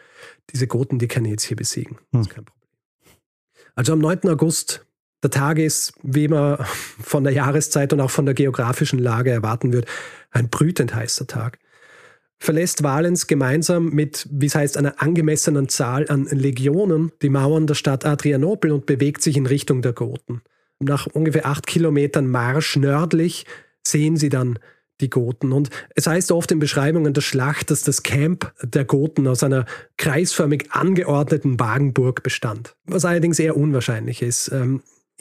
[0.51, 1.97] diese Goten, die kann ich jetzt hier besiegen.
[2.13, 2.35] Das ist hm.
[2.35, 2.61] kein Problem.
[3.75, 4.29] Also am 9.
[4.29, 4.85] August,
[5.23, 6.57] der Tag ist, wie man
[7.01, 9.85] von der Jahreszeit und auch von der geografischen Lage erwarten wird,
[10.31, 11.59] ein brütend heißer Tag.
[12.39, 17.75] Verlässt Valens gemeinsam mit, wie es heißt, einer angemessenen Zahl an Legionen die Mauern der
[17.75, 20.41] Stadt Adrianopel und bewegt sich in Richtung der Goten.
[20.79, 23.45] Nach ungefähr acht Kilometern Marsch nördlich
[23.85, 24.57] sehen sie dann
[25.01, 25.51] die Goten.
[25.51, 29.65] Und es heißt oft in Beschreibungen der Schlacht, dass das Camp der Goten aus einer
[29.97, 32.75] kreisförmig angeordneten Wagenburg bestand.
[32.85, 34.51] Was allerdings eher unwahrscheinlich ist.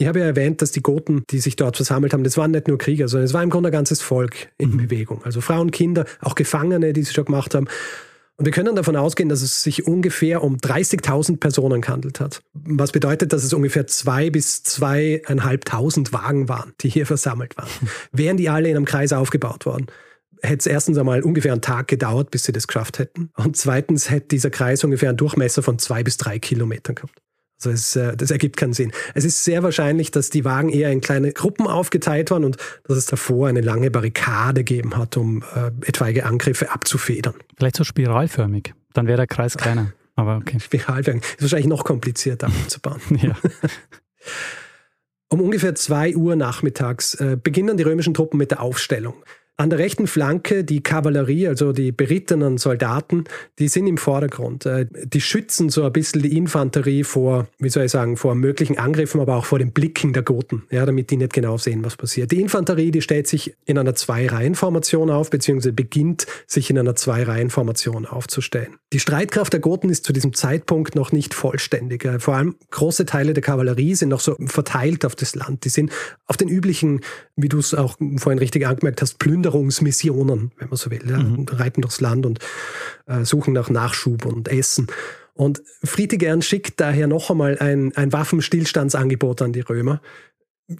[0.01, 2.67] Ich habe ja erwähnt, dass die Goten, die sich dort versammelt haben, das waren nicht
[2.67, 4.77] nur Krieger, sondern es war im Grunde ein ganzes Volk in mhm.
[4.77, 5.23] Bewegung.
[5.23, 7.67] Also Frauen, Kinder, auch Gefangene, die sie schon gemacht haben.
[8.35, 12.41] Und wir können davon ausgehen, dass es sich ungefähr um 30.000 Personen gehandelt hat.
[12.53, 17.69] Was bedeutet, dass es ungefähr zwei bis zweieinhalbtausend Wagen waren, die hier versammelt waren.
[18.11, 19.85] Wären die alle in einem Kreis aufgebaut worden,
[20.41, 23.29] hätte es erstens einmal ungefähr einen Tag gedauert, bis sie das geschafft hätten.
[23.37, 27.21] Und zweitens hätte dieser Kreis ungefähr einen Durchmesser von zwei bis drei Kilometern gehabt.
[27.65, 28.91] Also es, äh, das ergibt keinen Sinn.
[29.13, 32.97] Es ist sehr wahrscheinlich, dass die Wagen eher in kleine Gruppen aufgeteilt waren und dass
[32.97, 37.35] es davor eine lange Barrikade gegeben hat, um äh, etwaige Angriffe abzufedern.
[37.57, 38.73] Vielleicht so spiralförmig.
[38.93, 39.93] Dann wäre der Kreis kleiner.
[40.15, 40.59] Aber okay.
[40.63, 41.23] Spiralförmig.
[41.23, 43.01] Ist wahrscheinlich noch komplizierter abzubauen.
[43.21, 43.35] ja.
[45.29, 49.15] Um ungefähr zwei Uhr nachmittags äh, beginnen die römischen Truppen mit der Aufstellung.
[49.61, 53.25] An der rechten Flanke die Kavallerie, also die berittenen Soldaten,
[53.59, 54.65] die sind im Vordergrund.
[54.65, 58.79] Äh, die schützen so ein bisschen die Infanterie vor, wie soll ich sagen, vor möglichen
[58.79, 61.95] Angriffen, aber auch vor den Blicken der Goten, ja, damit die nicht genau sehen, was
[61.95, 62.31] passiert.
[62.31, 68.07] Die Infanterie, die stellt sich in einer Zwei-Reihen-Formation auf, beziehungsweise beginnt sich in einer Zwei-Reihen-Formation
[68.07, 68.77] aufzustellen.
[68.93, 72.03] Die Streitkraft der Goten ist zu diesem Zeitpunkt noch nicht vollständig.
[72.03, 75.65] Äh, vor allem große Teile der Kavallerie sind noch so verteilt auf das Land.
[75.65, 75.91] Die sind
[76.25, 77.01] auf den üblichen,
[77.35, 81.03] wie du es auch vorhin richtig angemerkt hast, Plünder Wanderungsmissionen, wenn man so will.
[81.07, 81.45] Ja, mhm.
[81.49, 82.39] reiten durchs Land und
[83.07, 84.87] äh, suchen nach Nachschub und Essen.
[85.33, 90.01] Und Friedrich schickt daher noch einmal ein, ein Waffenstillstandsangebot an die Römer.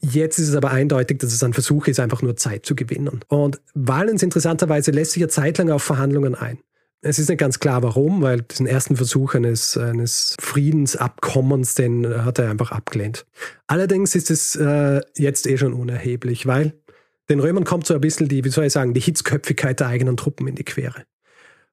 [0.02, 3.22] Jetzt ist es aber eindeutig, dass es ein Versuch ist, einfach nur Zeit zu gewinnen.
[3.28, 6.60] Und Valens interessanterweise lässt sich ja zeitlang auf Verhandlungen ein.
[7.04, 12.38] Es ist nicht ganz klar, warum, weil diesen ersten Versuch eines, eines Friedensabkommens, den hat
[12.38, 13.26] er einfach abgelehnt.
[13.66, 16.80] Allerdings ist es äh, jetzt eh schon unerheblich, weil
[17.30, 20.18] den Römern kommt so ein bisschen die, wie soll ich sagen, die Hitzköpfigkeit der eigenen
[20.18, 21.06] Truppen in die Quere.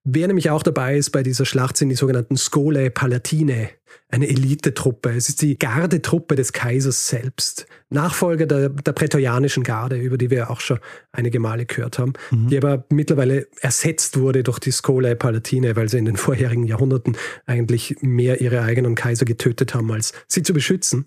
[0.04, 3.68] Wer nämlich auch dabei ist bei dieser Schlacht, sind die sogenannten Skole Palatine,
[4.08, 5.10] eine Elitetruppe.
[5.10, 7.66] Es ist die Gardetruppe des Kaisers selbst.
[7.90, 10.78] Nachfolger der, der prätorianischen Garde, über die wir auch schon
[11.12, 12.48] einige Male gehört haben, mhm.
[12.48, 17.16] die aber mittlerweile ersetzt wurde durch die Skole Palatine, weil sie in den vorherigen Jahrhunderten
[17.44, 21.06] eigentlich mehr ihre eigenen Kaiser getötet haben, als sie zu beschützen.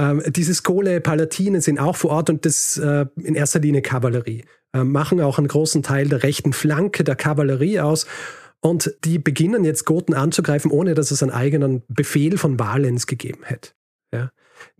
[0.00, 4.44] Ähm, diese Skole Palatine sind auch vor Ort und das äh, in erster Linie Kavallerie.
[4.72, 8.06] Äh, machen auch einen großen Teil der rechten Flanke der Kavallerie aus.
[8.60, 13.44] Und die beginnen jetzt Goten anzugreifen, ohne dass es einen eigenen Befehl von Valens gegeben
[13.44, 13.72] hätte.
[14.12, 14.30] Ja?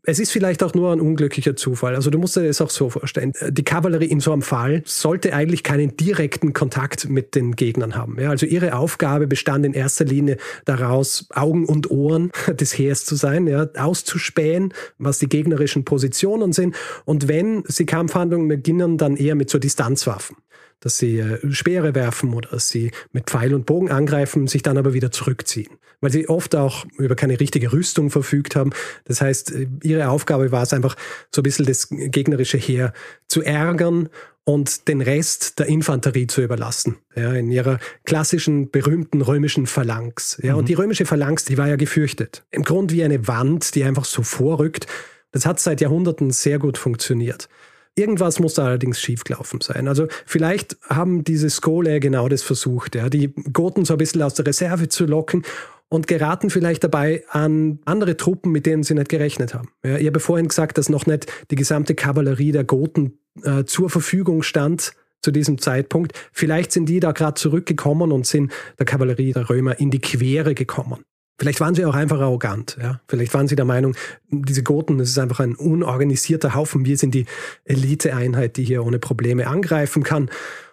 [0.02, 1.94] Es ist vielleicht auch nur ein unglücklicher Zufall.
[1.94, 3.32] Also du musst dir das auch so vorstellen.
[3.50, 8.18] Die Kavallerie in so einem Fall sollte eigentlich keinen direkten Kontakt mit den Gegnern haben.
[8.18, 13.14] Ja, also ihre Aufgabe bestand in erster Linie daraus, Augen und Ohren des Heers zu
[13.14, 16.74] sein, ja, auszuspähen, was die gegnerischen Positionen sind.
[17.04, 20.36] Und wenn sie Kampfhandlungen beginnen, dann eher mit so Distanzwaffen
[20.80, 24.78] dass sie äh, Speere werfen oder dass sie mit Pfeil und Bogen angreifen, sich dann
[24.78, 25.78] aber wieder zurückziehen.
[26.00, 28.70] Weil sie oft auch über keine richtige Rüstung verfügt haben.
[29.04, 30.96] Das heißt, äh, ihre Aufgabe war es einfach,
[31.34, 32.92] so ein bisschen das gegnerische Heer
[33.28, 34.08] zu ärgern
[34.44, 40.38] und den Rest der Infanterie zu überlassen, ja, in ihrer klassischen, berühmten römischen Phalanx.
[40.42, 40.60] Ja, mhm.
[40.60, 42.44] Und die römische Phalanx, die war ja gefürchtet.
[42.50, 44.86] Im Grunde wie eine Wand, die einfach so vorrückt.
[45.30, 47.48] Das hat seit Jahrhunderten sehr gut funktioniert.
[47.96, 49.88] Irgendwas muss da allerdings schiefgelaufen sein.
[49.88, 54.35] Also vielleicht haben diese Skole genau das versucht, ja, die Goten so ein bisschen aus
[54.35, 55.44] der Reserve zu locken
[55.88, 59.68] und geraten vielleicht dabei an andere Truppen, mit denen sie nicht gerechnet haben.
[59.85, 63.90] Ja, ich habe vorhin gesagt, dass noch nicht die gesamte Kavallerie der Goten äh, zur
[63.90, 66.12] Verfügung stand zu diesem Zeitpunkt.
[66.33, 70.55] Vielleicht sind die da gerade zurückgekommen und sind der Kavallerie der Römer in die Quere
[70.55, 71.05] gekommen.
[71.40, 72.76] Vielleicht waren sie auch einfach arrogant.
[72.79, 73.00] Ja?
[73.09, 73.96] Vielleicht waren sie der Meinung,
[74.29, 76.85] diese Goten, das ist einfach ein unorganisierter Haufen.
[76.85, 77.24] Wir sind die
[77.64, 80.29] Eliteeinheit, die hier ohne Probleme angreifen kann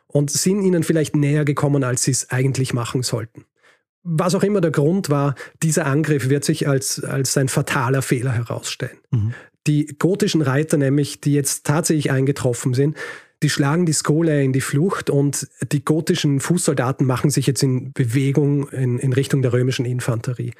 [0.08, 3.46] und sind ihnen vielleicht näher gekommen, als sie es eigentlich machen sollten.
[4.04, 8.34] Was auch immer der Grund war, dieser Angriff wird sich als, als ein fataler Fehler
[8.34, 8.98] herausstellen.
[9.12, 9.34] Mhm.
[9.68, 12.98] Die gotischen Reiter nämlich, die jetzt tatsächlich eingetroffen sind,
[13.44, 17.94] die schlagen die Skole in die Flucht und die gotischen Fußsoldaten machen sich jetzt in
[17.94, 20.54] Bewegung in, in Richtung der römischen Infanterie.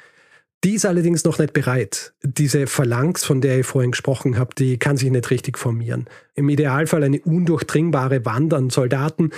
[0.64, 2.14] Die ist allerdings noch nicht bereit.
[2.22, 6.06] Diese Phalanx, von der ich vorhin gesprochen habe, die kann sich nicht richtig formieren.
[6.34, 9.30] Im Idealfall eine undurchdringbare Wand an Soldaten.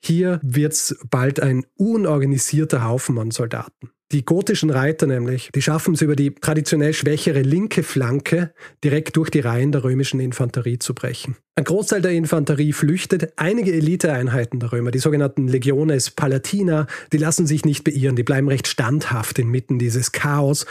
[0.00, 3.90] Hier wird es bald ein unorganisierter Haufen an Soldaten.
[4.12, 8.52] Die gotischen Reiter nämlich, die schaffen es über die traditionell schwächere linke Flanke
[8.84, 11.36] direkt durch die Reihen der römischen Infanterie zu brechen.
[11.54, 13.32] Ein Großteil der Infanterie flüchtet.
[13.36, 18.48] Einige Eliteeinheiten der Römer, die sogenannten Legiones Palatina, die lassen sich nicht beirren, die bleiben
[18.48, 20.66] recht standhaft inmitten dieses Chaos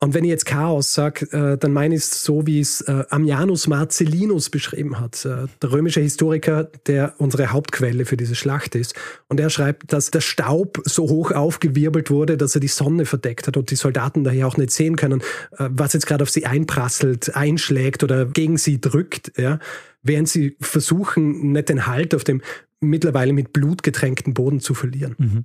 [0.00, 3.04] und wenn ich jetzt Chaos sage, äh, dann meine ich es so, wie es äh,
[3.10, 8.94] Ammianus Marcellinus beschrieben hat, äh, der römische Historiker, der unsere Hauptquelle für diese Schlacht ist.
[9.26, 13.48] Und er schreibt, dass der Staub so hoch aufgewirbelt wurde, dass er die Sonne verdeckt
[13.48, 15.20] hat und die Soldaten daher auch nicht sehen können,
[15.58, 19.58] äh, was jetzt gerade auf sie einprasselt, einschlägt oder gegen sie drückt, ja,
[20.02, 22.40] während sie versuchen, nicht den Halt auf dem
[22.78, 25.16] mittlerweile mit Blut getränkten Boden zu verlieren.
[25.18, 25.44] Mhm.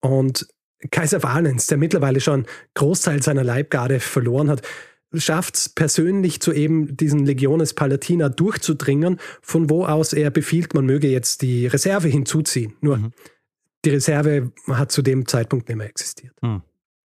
[0.00, 0.46] Und
[0.90, 4.62] Kaiser Valens, der mittlerweile schon Großteil seiner Leibgarde verloren hat,
[5.14, 10.84] schafft es persönlich zu eben diesen Legiones Palatina durchzudringen, von wo aus er befiehlt, man
[10.84, 12.74] möge jetzt die Reserve hinzuziehen.
[12.80, 13.12] Nur mhm.
[13.84, 16.34] die Reserve hat zu dem Zeitpunkt nicht mehr existiert.
[16.42, 16.62] Mhm.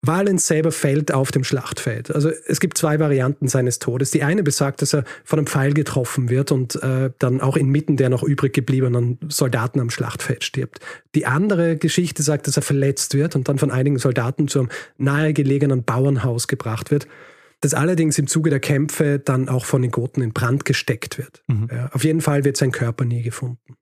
[0.02, 2.14] Valens selber fällt auf dem Schlachtfeld.
[2.14, 4.10] Also es gibt zwei Varianten seines Todes.
[4.10, 7.98] Die eine besagt, dass er von einem Pfeil getroffen wird und äh, dann auch inmitten
[7.98, 10.80] der noch übrig gebliebenen Soldaten am Schlachtfeld stirbt.
[11.14, 15.84] Die andere Geschichte sagt, dass er verletzt wird und dann von einigen Soldaten zum nahegelegenen
[15.84, 17.06] Bauernhaus gebracht wird
[17.62, 21.42] das allerdings im Zuge der Kämpfe dann auch von den Goten in Brand gesteckt wird.
[21.46, 21.68] Mhm.
[21.70, 23.76] Ja, auf jeden Fall wird sein Körper nie gefunden.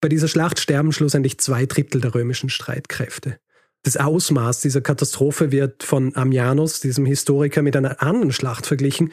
[0.00, 3.40] Bei dieser Schlacht sterben schlussendlich zwei Drittel der römischen Streitkräfte
[3.82, 9.12] das Ausmaß dieser Katastrophe wird von Ammianus, diesem Historiker, mit einer anderen Schlacht verglichen,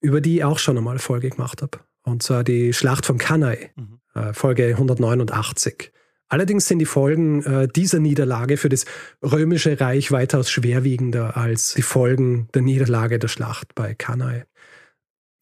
[0.00, 1.78] über die ich auch schon einmal Folge gemacht habe.
[2.02, 4.00] Und zwar die Schlacht von Cannae, mhm.
[4.14, 5.92] Äh, Folge 189.
[6.28, 8.84] Allerdings sind die Folgen äh, dieser Niederlage für das
[9.22, 14.46] römische Reich weitaus schwerwiegender als die Folgen der Niederlage der Schlacht bei Cannae.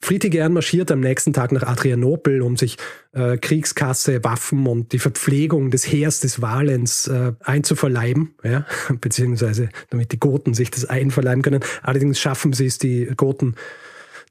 [0.00, 2.76] Fritigern marschiert am nächsten Tag nach Adrianopel, um sich
[3.12, 8.64] äh, Kriegskasse, Waffen und die Verpflegung des Heers des Valens äh, einzuverleiben, ja?
[9.00, 11.60] beziehungsweise damit die Goten sich das einverleiben können.
[11.82, 13.56] Allerdings schaffen sie es, die Goten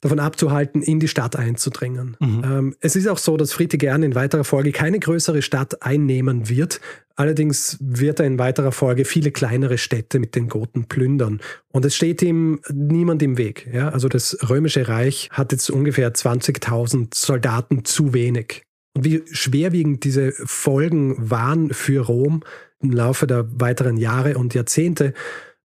[0.01, 2.17] davon abzuhalten, in die Stadt einzudringen.
[2.19, 2.43] Mhm.
[2.43, 6.79] Ähm, es ist auch so, dass Fritigern in weiterer Folge keine größere Stadt einnehmen wird.
[7.15, 11.41] Allerdings wird er in weiterer Folge viele kleinere Städte mit den Goten plündern.
[11.69, 13.67] Und es steht ihm niemand im Weg.
[13.73, 13.89] Ja?
[13.89, 18.63] Also das Römische Reich hat jetzt ungefähr 20.000 Soldaten zu wenig.
[18.93, 22.43] Und wie schwerwiegend diese Folgen waren für Rom
[22.79, 25.13] im Laufe der weiteren Jahre und Jahrzehnte,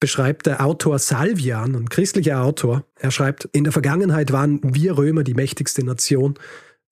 [0.03, 2.85] beschreibt der Autor Salvian, ein christlicher Autor.
[2.99, 6.35] Er schreibt, in der Vergangenheit waren wir Römer die mächtigste Nation.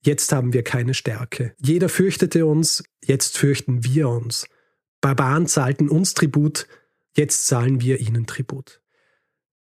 [0.01, 1.53] Jetzt haben wir keine Stärke.
[1.61, 4.47] Jeder fürchtete uns, jetzt fürchten wir uns.
[5.01, 6.69] Barbaren zahlten uns Tribut,
[7.17, 8.81] jetzt zahlen wir ihnen Tribut.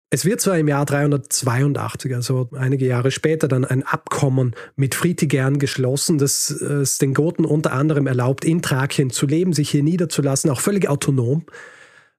[0.10, 5.60] Es wird zwar im Jahr 382, also einige Jahre später, dann ein Abkommen mit Fritigern
[5.60, 10.52] geschlossen, das es den Goten unter anderem erlaubt, in Thrakien zu leben, sich hier niederzulassen,
[10.52, 11.46] auch völlig autonom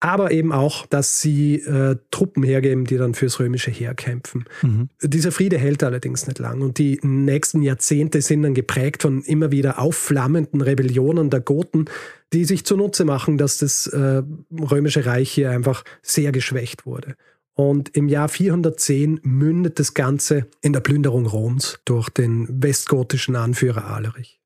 [0.01, 4.47] aber eben auch, dass sie äh, Truppen hergeben, die dann fürs römische Heer kämpfen.
[4.63, 4.89] Mhm.
[5.03, 9.53] Dieser Friede hält allerdings nicht lang und die nächsten Jahrzehnte sind dann geprägt von immer
[9.53, 11.85] wieder aufflammenden Rebellionen der Goten,
[12.33, 14.23] die sich zunutze machen, dass das äh,
[14.59, 17.15] römische Reich hier einfach sehr geschwächt wurde.
[17.53, 23.85] Und im Jahr 410 mündet das Ganze in der Plünderung Roms durch den westgotischen Anführer
[23.85, 24.41] Alerich.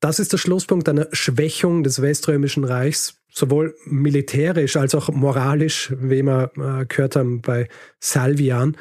[0.00, 6.22] Das ist der Schlusspunkt einer Schwächung des Weströmischen Reichs, sowohl militärisch als auch moralisch, wie
[6.22, 7.68] wir äh, gehört haben bei
[7.98, 8.76] Salvian,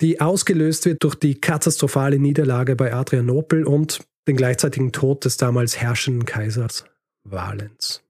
[0.00, 5.80] die ausgelöst wird durch die katastrophale Niederlage bei Adrianopel und den gleichzeitigen Tod des damals
[5.80, 6.84] herrschenden Kaisers
[7.24, 8.02] Valens.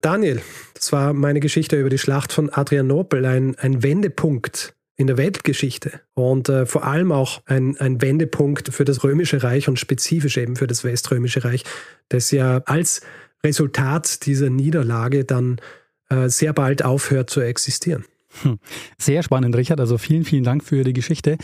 [0.00, 0.40] Daniel,
[0.74, 6.00] das war meine Geschichte über die Schlacht von Adrianopel, ein, ein Wendepunkt in der Weltgeschichte
[6.14, 10.56] und äh, vor allem auch ein, ein Wendepunkt für das Römische Reich und spezifisch eben
[10.56, 11.64] für das Weströmische Reich,
[12.10, 13.00] das ja als
[13.44, 15.60] Resultat dieser Niederlage dann
[16.08, 18.04] äh, sehr bald aufhört zu existieren.
[18.42, 18.58] Hm.
[18.98, 19.80] Sehr spannend, Richard.
[19.80, 21.38] Also vielen, vielen Dank für die Geschichte.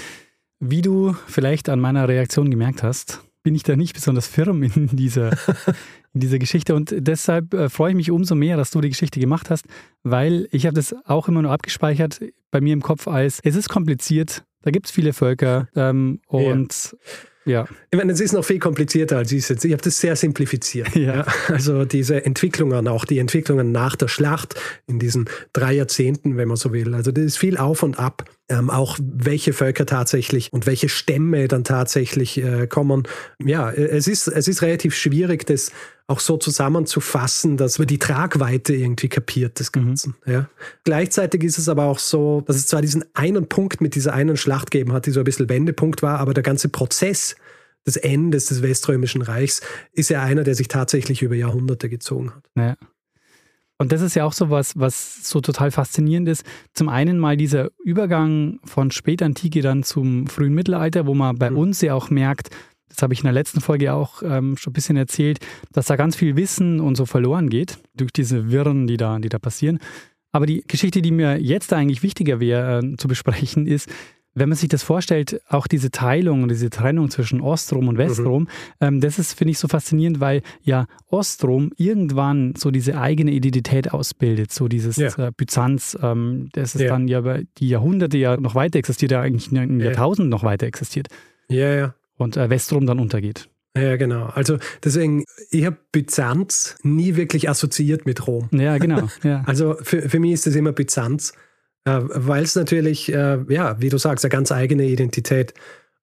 [0.59, 4.89] Wie du vielleicht an meiner Reaktion gemerkt hast, bin ich da nicht besonders firm in
[4.89, 5.33] dieser,
[6.13, 9.21] in dieser Geschichte und deshalb äh, freue ich mich umso mehr, dass du die Geschichte
[9.21, 9.65] gemacht hast,
[10.03, 12.21] weil ich habe das auch immer nur abgespeichert
[12.51, 16.93] bei mir im Kopf als, es ist kompliziert, da gibt es viele Völker ähm, und
[16.93, 16.99] ja.
[17.47, 17.67] Ja.
[17.91, 19.65] Ich meine, es ist noch viel komplizierter als ich jetzt.
[19.65, 20.95] Ich habe das sehr simplifiziert.
[20.95, 21.17] Ja.
[21.17, 21.27] ja.
[21.49, 26.57] Also diese Entwicklungen, auch die Entwicklungen nach der Schlacht in diesen drei Jahrzehnten, wenn man
[26.57, 26.95] so will.
[26.95, 28.25] Also das ist viel auf und ab.
[28.49, 33.05] Ähm, auch welche Völker tatsächlich und welche Stämme dann tatsächlich äh, kommen.
[33.39, 35.71] Ja, es ist, es ist relativ schwierig, das
[36.11, 39.87] auch so zusammenzufassen, dass man die Tragweite irgendwie kapiert des mhm.
[39.87, 40.15] Ganzen.
[40.27, 40.33] Mhm.
[40.33, 40.51] Ja.
[40.85, 44.37] Gleichzeitig ist es aber auch so, dass es zwar diesen einen Punkt mit dieser einen
[44.37, 47.37] Schlacht gegeben hat, die so ein bisschen Wendepunkt war, aber der ganze Prozess
[47.87, 52.45] des Endes des Weströmischen Reichs ist ja einer, der sich tatsächlich über Jahrhunderte gezogen hat.
[52.57, 52.77] Ja.
[53.79, 56.45] Und das ist ja auch so was, was so total faszinierend ist.
[56.75, 61.57] Zum einen mal dieser Übergang von Spätantike dann zum frühen Mittelalter, wo man bei mhm.
[61.57, 62.51] uns ja auch merkt,
[62.91, 65.39] das habe ich in der letzten Folge auch ähm, schon ein bisschen erzählt,
[65.73, 69.29] dass da ganz viel Wissen und so verloren geht durch diese Wirren, die da, die
[69.29, 69.79] da passieren.
[70.33, 73.89] Aber die Geschichte, die mir jetzt eigentlich wichtiger wäre äh, zu besprechen, ist,
[74.33, 78.43] wenn man sich das vorstellt, auch diese Teilung und diese Trennung zwischen Ostrom und Westrom,
[78.43, 78.49] mhm.
[78.81, 83.93] ähm, das ist, finde ich, so faszinierend, weil ja Ostrom irgendwann so diese eigene Identität
[83.93, 85.09] ausbildet, so dieses ja.
[85.19, 86.89] äh, Byzanz, ähm, das ist ja.
[86.89, 89.87] dann ja über die Jahrhunderte ja noch weiter existiert, ja eigentlich in ja.
[89.87, 91.09] Jahrtausenden noch weiter existiert.
[91.49, 91.95] Ja, ja.
[92.21, 93.49] Und äh, Westrom dann untergeht.
[93.77, 94.27] Ja, genau.
[94.27, 98.49] Also deswegen, ich habe Byzanz nie wirklich assoziiert mit Rom.
[98.53, 99.09] Ja, genau.
[99.23, 99.43] Ja.
[99.47, 101.33] Also für, für mich ist das immer Byzanz.
[101.85, 105.55] Äh, Weil es natürlich, äh, ja, wie du sagst, eine ganz eigene Identität,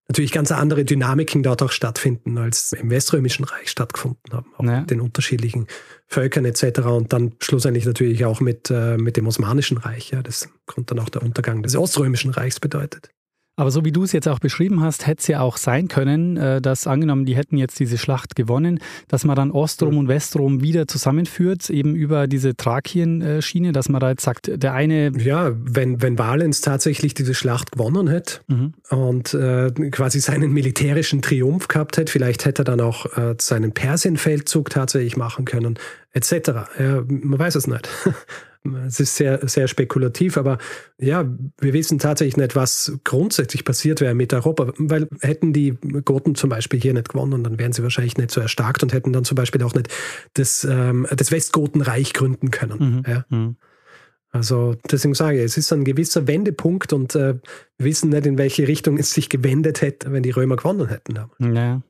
[0.08, 4.80] natürlich ganz andere Dynamiken dort auch stattfinden, als im Weströmischen Reich stattgefunden haben, auch ja.
[4.80, 5.68] mit den unterschiedlichen
[6.08, 6.80] Völkern etc.
[6.80, 11.00] Und dann schlussendlich natürlich auch mit, äh, mit dem Osmanischen Reich, ja, das Grund dann
[11.00, 13.10] auch der Untergang des Oströmischen Reichs bedeutet.
[13.60, 16.38] Aber so wie du es jetzt auch beschrieben hast, hätte es ja auch sein können,
[16.38, 20.62] äh, dass angenommen, die hätten jetzt diese Schlacht gewonnen, dass man dann Ostrom und Westrom
[20.62, 25.12] wieder zusammenführt, eben über diese Thrakien-Schiene, dass man da jetzt sagt, der eine.
[25.18, 28.74] Ja, wenn, wenn Valens tatsächlich diese Schlacht gewonnen hätte mhm.
[28.92, 33.72] und äh, quasi seinen militärischen Triumph gehabt hätte, vielleicht hätte er dann auch äh, seinen
[33.72, 35.80] Persienfeldzug tatsächlich machen können,
[36.14, 36.32] etc.
[36.78, 37.90] Ja, man weiß es nicht.
[38.86, 40.58] Es ist sehr, sehr spekulativ, aber
[41.00, 41.26] ja,
[41.60, 46.50] wir wissen tatsächlich nicht, was grundsätzlich passiert wäre mit Europa, weil hätten die Goten zum
[46.50, 49.36] Beispiel hier nicht gewonnen, dann wären sie wahrscheinlich nicht so erstarkt und hätten dann zum
[49.36, 49.90] Beispiel auch nicht
[50.34, 52.80] das, ähm, das Westgotenreich gründen können.
[52.80, 53.04] Mhm.
[53.08, 53.26] Ja.
[53.30, 53.56] Mhm.
[54.32, 57.36] Also deswegen sage ich, es ist ein gewisser Wendepunkt und äh,
[57.78, 61.16] wir wissen nicht, in welche Richtung es sich gewendet hätte, wenn die Römer gewonnen hätten.
[61.16, 61.82] Ja.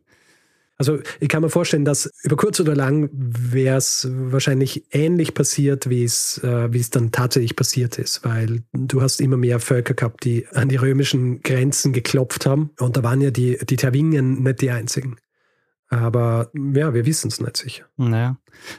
[0.77, 5.89] Also ich kann mir vorstellen, dass über kurz oder lang wäre es wahrscheinlich ähnlich passiert,
[5.89, 9.95] wie es, äh, wie es dann tatsächlich passiert ist, weil du hast immer mehr Völker
[9.95, 14.43] gehabt, die an die römischen Grenzen geklopft haben und da waren ja die, die Tervingen
[14.43, 15.17] nicht die einzigen.
[15.89, 17.85] Aber ja, wir wissen es nicht sicher.
[17.95, 18.37] Naja,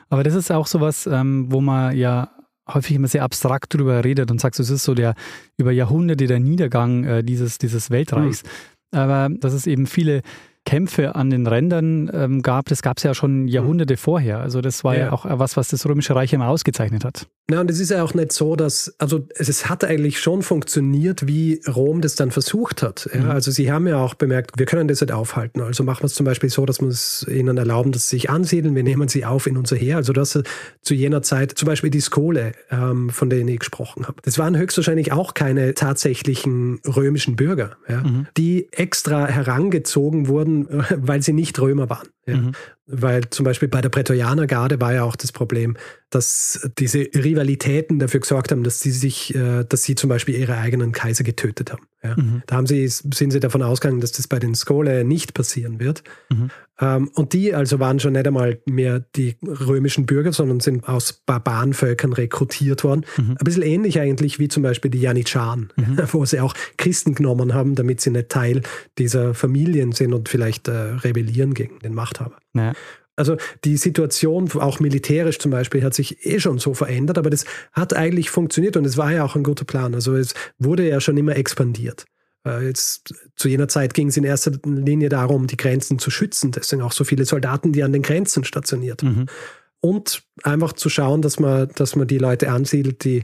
[0.09, 2.30] aber das ist auch sowas, ähm, wo man ja
[2.72, 5.14] häufig immer sehr abstrakt drüber redet und sagt, es ist so der
[5.57, 8.42] über Jahrhunderte der Niedergang äh, dieses, dieses Weltreichs.
[8.42, 8.49] Hm.
[8.90, 10.22] Aber dass es eben viele
[10.68, 13.98] Kämpfe an den Rändern ähm, gab, das gab es ja schon Jahrhunderte mhm.
[13.98, 14.40] vorher.
[14.40, 15.06] Also das war ja.
[15.06, 15.12] ja.
[15.12, 17.26] auch was, was das Römische Reich immer ausgezeichnet hat.
[17.50, 21.26] Ja, und es ist ja auch nicht so, dass, also es hat eigentlich schon funktioniert,
[21.26, 23.08] wie Rom das dann versucht hat.
[23.14, 23.30] Ja, mhm.
[23.30, 25.62] Also sie haben ja auch bemerkt, wir können das nicht aufhalten.
[25.62, 28.28] Also machen wir es zum Beispiel so, dass wir es ihnen erlauben, dass sie sich
[28.28, 28.74] ansiedeln.
[28.74, 29.96] Wir nehmen sie auf in unser Heer.
[29.96, 30.38] Also du hast
[30.82, 34.20] zu jener Zeit zum Beispiel die Skole, ähm, von denen ich gesprochen habe.
[34.22, 38.26] Das waren höchstwahrscheinlich auch keine tatsächlichen römischen Bürger, ja, mhm.
[38.36, 40.57] die extra herangezogen wurden
[40.96, 42.09] weil sie nicht Römer waren.
[42.26, 42.36] Ja.
[42.36, 42.52] Mhm.
[42.86, 45.76] Weil zum Beispiel bei der Prätorianergarde war ja auch das Problem,
[46.11, 50.56] dass diese Rivalitäten dafür gesorgt haben, dass sie sich, äh, dass sie zum Beispiel ihre
[50.56, 51.86] eigenen Kaiser getötet haben.
[52.02, 52.16] Ja.
[52.16, 52.42] Mhm.
[52.46, 56.02] Da haben sie, sind sie davon ausgegangen, dass das bei den Skole nicht passieren wird.
[56.30, 56.50] Mhm.
[56.81, 61.12] Ähm, und die also waren schon nicht einmal mehr die römischen Bürger, sondern sind aus
[61.26, 63.05] Barbarenvölkern rekrutiert worden.
[63.16, 63.31] Mhm.
[63.31, 65.99] Ein bisschen ähnlich eigentlich wie zum Beispiel die Janitscharen, mhm.
[66.12, 68.62] wo sie auch Christen genommen haben, damit sie nicht Teil
[68.99, 72.37] dieser Familien sind und vielleicht äh, rebellieren gegen den Machthaber.
[72.55, 72.72] Ja.
[73.16, 77.45] Also die Situation, auch militärisch zum Beispiel, hat sich eh schon so verändert, aber das
[77.72, 79.93] hat eigentlich funktioniert und es war ja auch ein guter Plan.
[79.93, 82.07] Also es wurde ja schon immer expandiert.
[82.49, 86.53] Äh, jetzt, zu jener Zeit ging es in erster Linie darum, die Grenzen zu schützen.
[86.53, 89.03] Deswegen auch so viele Soldaten, die an den Grenzen stationiert.
[89.03, 89.26] Mhm
[89.80, 93.22] und einfach zu schauen, dass man, dass man die Leute ansiedelt, die,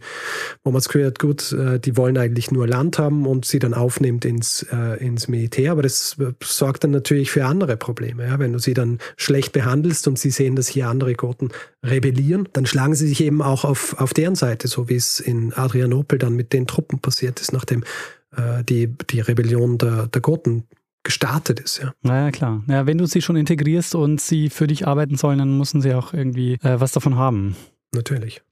[0.62, 3.74] wo man es gehört, gut, äh, die wollen eigentlich nur Land haben und sie dann
[3.74, 5.72] aufnimmt ins, äh, ins Militär.
[5.72, 8.26] Aber das sorgt dann natürlich für andere Probleme.
[8.26, 8.38] Ja?
[8.38, 11.50] Wenn du sie dann schlecht behandelst und sie sehen, dass hier andere Goten
[11.84, 15.52] rebellieren, dann schlagen sie sich eben auch auf, auf deren Seite, so wie es in
[15.54, 17.84] Adrianopel dann mit den Truppen passiert ist, nachdem
[18.36, 20.64] äh, die, die Rebellion der, der Goten
[21.02, 21.78] gestartet ist.
[21.78, 21.92] Ja.
[22.02, 22.62] Naja, klar.
[22.66, 25.94] Ja, wenn du sie schon integrierst und sie für dich arbeiten sollen, dann müssen sie
[25.94, 27.56] auch irgendwie äh, was davon haben.
[27.94, 28.42] Natürlich.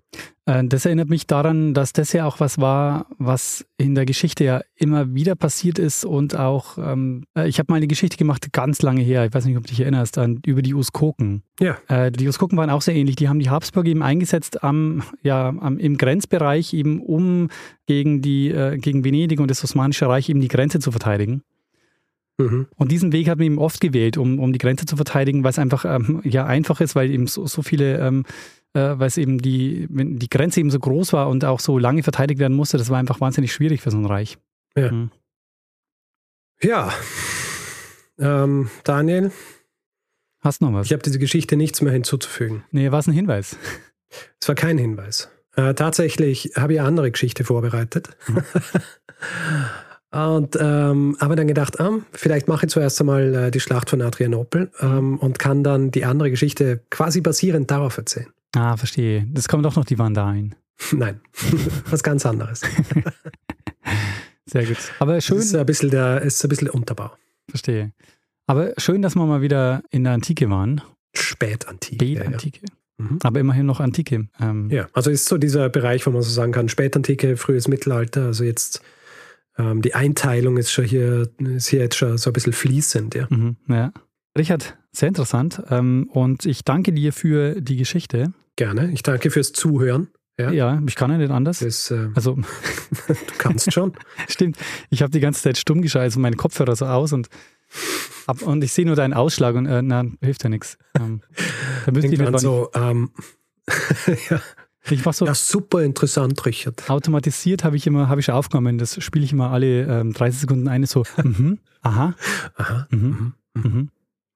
[0.47, 4.45] Äh, das erinnert mich daran, dass das ja auch was war, was in der Geschichte
[4.45, 8.53] ja immer wieder passiert ist und auch, ähm, äh, ich habe mal eine Geschichte gemacht,
[8.53, 11.43] ganz lange her, ich weiß nicht, ob du dich erinnerst, an, über die Uskoken.
[11.61, 11.77] Ja.
[11.89, 13.17] Äh, die Uskoken waren auch sehr ähnlich.
[13.17, 17.49] Die haben die Habsburger eben eingesetzt am, ja, am, im Grenzbereich, eben um
[17.87, 21.43] gegen, die, äh, gegen Venedig und das Osmanische Reich eben die Grenze zu verteidigen.
[22.39, 22.67] Mhm.
[22.77, 25.51] Und diesen Weg hat man eben oft gewählt, um, um die Grenze zu verteidigen, weil
[25.51, 28.25] es einfach ähm, ja einfach ist, weil eben so, so viele, ähm,
[28.75, 31.79] äh, weil es eben die, wenn die Grenze eben so groß war und auch so
[31.79, 34.39] lange verteidigt werden musste, das war einfach wahnsinnig schwierig für so ein Reich.
[34.77, 34.91] Ja.
[34.91, 35.11] Mhm.
[36.63, 36.93] Ja.
[38.19, 39.33] Ähm, Daniel.
[40.41, 40.87] Hast du noch was?
[40.87, 42.65] Ich habe diese Geschichte nichts mehr hinzuzufügen.
[42.71, 43.57] Nee, war es ein Hinweis?
[44.39, 45.31] Es war kein Hinweis.
[45.57, 48.11] Äh, tatsächlich habe ich eine andere Geschichte vorbereitet.
[48.29, 48.43] Mhm.
[50.13, 54.03] Und ähm, habe dann gedacht, ah, vielleicht mache ich zuerst einmal äh, die Schlacht von
[54.03, 58.31] Adrianopel ähm, und kann dann die andere Geschichte quasi basierend darauf erzählen.
[58.55, 59.27] Ah, verstehe.
[59.31, 60.55] Das kommen doch noch die Vandalen.
[60.93, 61.21] Nein,
[61.91, 62.63] was ganz anderes.
[64.47, 64.77] Sehr gut.
[64.99, 65.37] Aber schön.
[65.37, 67.13] Das ist ein bisschen der, ist ein bisschen Unterbau.
[67.49, 67.93] Verstehe.
[68.47, 70.83] Aber schön, dass wir mal wieder in der Antike waren.
[71.15, 72.05] Spätantike.
[72.05, 72.61] Spätantike.
[72.63, 73.05] Ja.
[73.05, 73.19] Mhm.
[73.23, 74.29] Aber immerhin noch Antike.
[74.41, 78.27] Ähm, ja, also ist so dieser Bereich, wo man so sagen kann, Spätantike, frühes Mittelalter,
[78.27, 78.83] also jetzt
[79.59, 83.27] ähm, die Einteilung ist schon hier, ist hier jetzt schon so ein bisschen fließend, ja.
[83.31, 83.93] Mhm, ja.
[84.37, 85.63] Richard, sehr interessant.
[85.71, 88.33] Ähm, und ich danke dir für die Geschichte.
[88.57, 88.91] Gerne.
[88.93, 90.09] Ich danke fürs Zuhören.
[90.39, 91.61] Ja, ja ich kann ja nicht anders.
[91.61, 92.37] Das, äh, also,
[93.09, 93.93] du kannst schon.
[94.29, 94.57] Stimmt.
[94.91, 97.29] Ich habe die ganze Zeit stumm geschaltet, also meine Kopfhörer so aus und,
[98.27, 100.79] ab, und ich sehe nur deinen Ausschlag und äh, na, hilft ja nichts.
[100.99, 101.21] Ähm,
[101.87, 103.11] da müsste ich so, ähm,
[104.31, 104.41] ja.
[104.91, 106.91] Ich war so ja, super interessant, Richard.
[106.91, 108.79] Automatisiert habe ich immer, habe ich schon aufgenommen.
[108.79, 111.05] Das spiele ich immer alle ähm, 30 Sekunden eine so.
[111.23, 112.15] Mhm, aha.
[112.57, 112.89] Aha.
[112.91, 113.91] Mhm, mhm.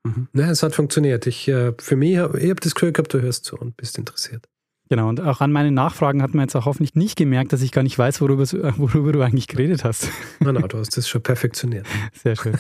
[0.06, 0.28] Mhm.
[0.32, 0.40] Mhm.
[0.40, 1.26] Ja, es hat funktioniert.
[1.26, 4.46] Ich, äh, für mich, ich habe das Gefühl gehabt, du hörst zu und bist interessiert.
[4.88, 7.72] Genau, und auch an meinen Nachfragen hat man jetzt auch hoffentlich nicht gemerkt, dass ich
[7.72, 8.44] gar nicht weiß, worüber,
[8.78, 10.08] worüber du eigentlich geredet hast.
[10.40, 11.86] Nein, nein, du hast das schon perfektioniert.
[12.12, 12.54] Sehr schön.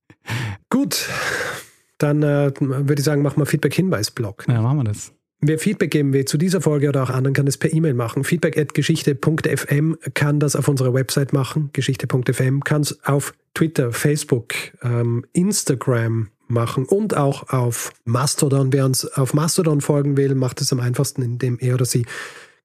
[0.70, 1.08] Gut,
[1.98, 4.48] dann äh, würde ich sagen, machen wir Feedback-Hinweis-Blog.
[4.48, 4.54] Ne?
[4.54, 5.12] Ja, machen wir das.
[5.42, 8.24] Wer Feedback geben will zu dieser Folge oder auch anderen, kann es per E-Mail machen.
[8.24, 14.52] Feedback.geschichte.fm kann das auf unserer Website machen, geschichte.fm, kann es auf Twitter, Facebook,
[14.82, 18.72] ähm, Instagram machen und auch auf Mastodon.
[18.72, 22.06] Wer uns auf Mastodon folgen will, macht es am einfachsten, indem er oder sie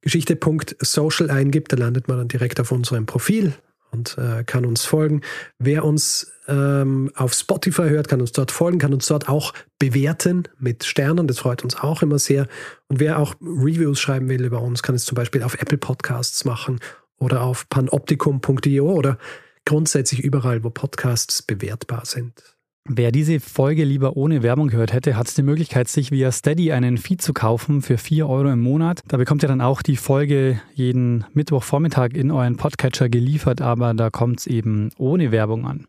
[0.01, 1.71] geschichte.social eingibt.
[1.71, 3.53] Da landet man dann direkt auf unserem Profil
[3.91, 5.21] und äh, kann uns folgen.
[5.57, 10.43] Wer uns ähm, auf Spotify hört, kann uns dort folgen, kann uns dort auch bewerten
[10.59, 11.27] mit Sternen.
[11.27, 12.47] Das freut uns auch immer sehr.
[12.87, 16.45] Und wer auch Reviews schreiben will über uns, kann es zum Beispiel auf Apple Podcasts
[16.45, 16.79] machen
[17.17, 19.17] oder auf panoptikum.io oder
[19.65, 22.54] grundsätzlich überall, wo Podcasts bewertbar sind.
[22.87, 26.99] Wer diese Folge lieber ohne Werbung gehört hätte, hat die Möglichkeit, sich via Steady einen
[26.99, 29.01] Feed zu kaufen für 4 Euro im Monat.
[29.07, 34.11] Da bekommt ihr dann auch die Folge jeden Mittwochvormittag in euren Podcatcher geliefert, aber da
[34.11, 35.87] kommt es eben ohne Werbung an.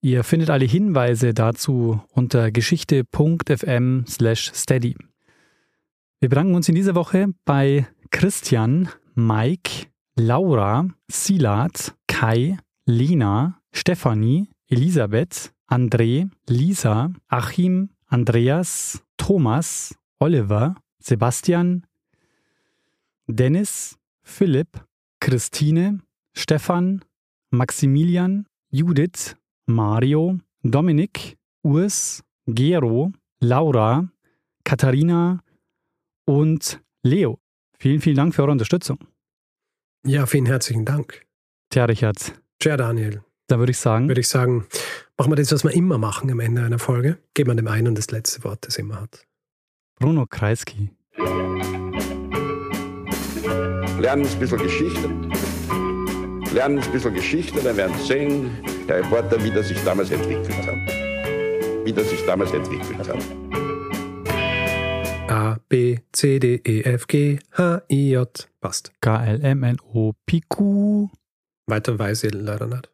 [0.00, 4.96] Ihr findet alle Hinweise dazu unter geschichte.fm slash steady.
[6.20, 12.56] Wir bedanken uns in dieser Woche bei Christian, Mike, Laura, Silat, Kai,
[12.86, 21.86] Lina, Stefanie, Elisabeth, André, Lisa, Achim, Andreas, Thomas, Oliver, Sebastian,
[23.26, 24.84] Dennis, Philipp,
[25.18, 26.00] Christine,
[26.36, 27.02] Stefan,
[27.50, 33.10] Maximilian, Judith, Mario, Dominik, Urs, Gero,
[33.40, 34.06] Laura,
[34.64, 35.40] Katharina
[36.26, 37.38] und Leo.
[37.78, 38.98] Vielen, vielen Dank für eure Unterstützung.
[40.04, 41.24] Ja, vielen herzlichen Dank.
[41.70, 42.42] Tja, Richard.
[42.58, 43.24] Tja, Daniel.
[43.46, 44.08] Da würde ich sagen.
[44.08, 44.66] Würde ich sagen,
[45.22, 47.16] machen wir das, was wir immer machen am Ende einer Folge.
[47.34, 49.24] Geben wir dem einen das letzte Wort, das immer hat.
[50.00, 50.90] Bruno Kreisky.
[54.00, 55.08] Lernen ein bisschen Geschichte.
[56.52, 58.50] Lernen ein bisschen Geschichte, dann werden Sie sehen,
[58.88, 61.86] der Reporter, wie das sich damals entwickelt hat.
[61.86, 63.22] Wie das sich damals entwickelt hat.
[65.30, 68.48] A, B, C, D, E, F, G, H, I, J.
[68.60, 68.90] Passt.
[69.00, 71.10] K, L, M, N, O, P, Q.
[71.68, 72.91] Weiter weiß ich leider nicht.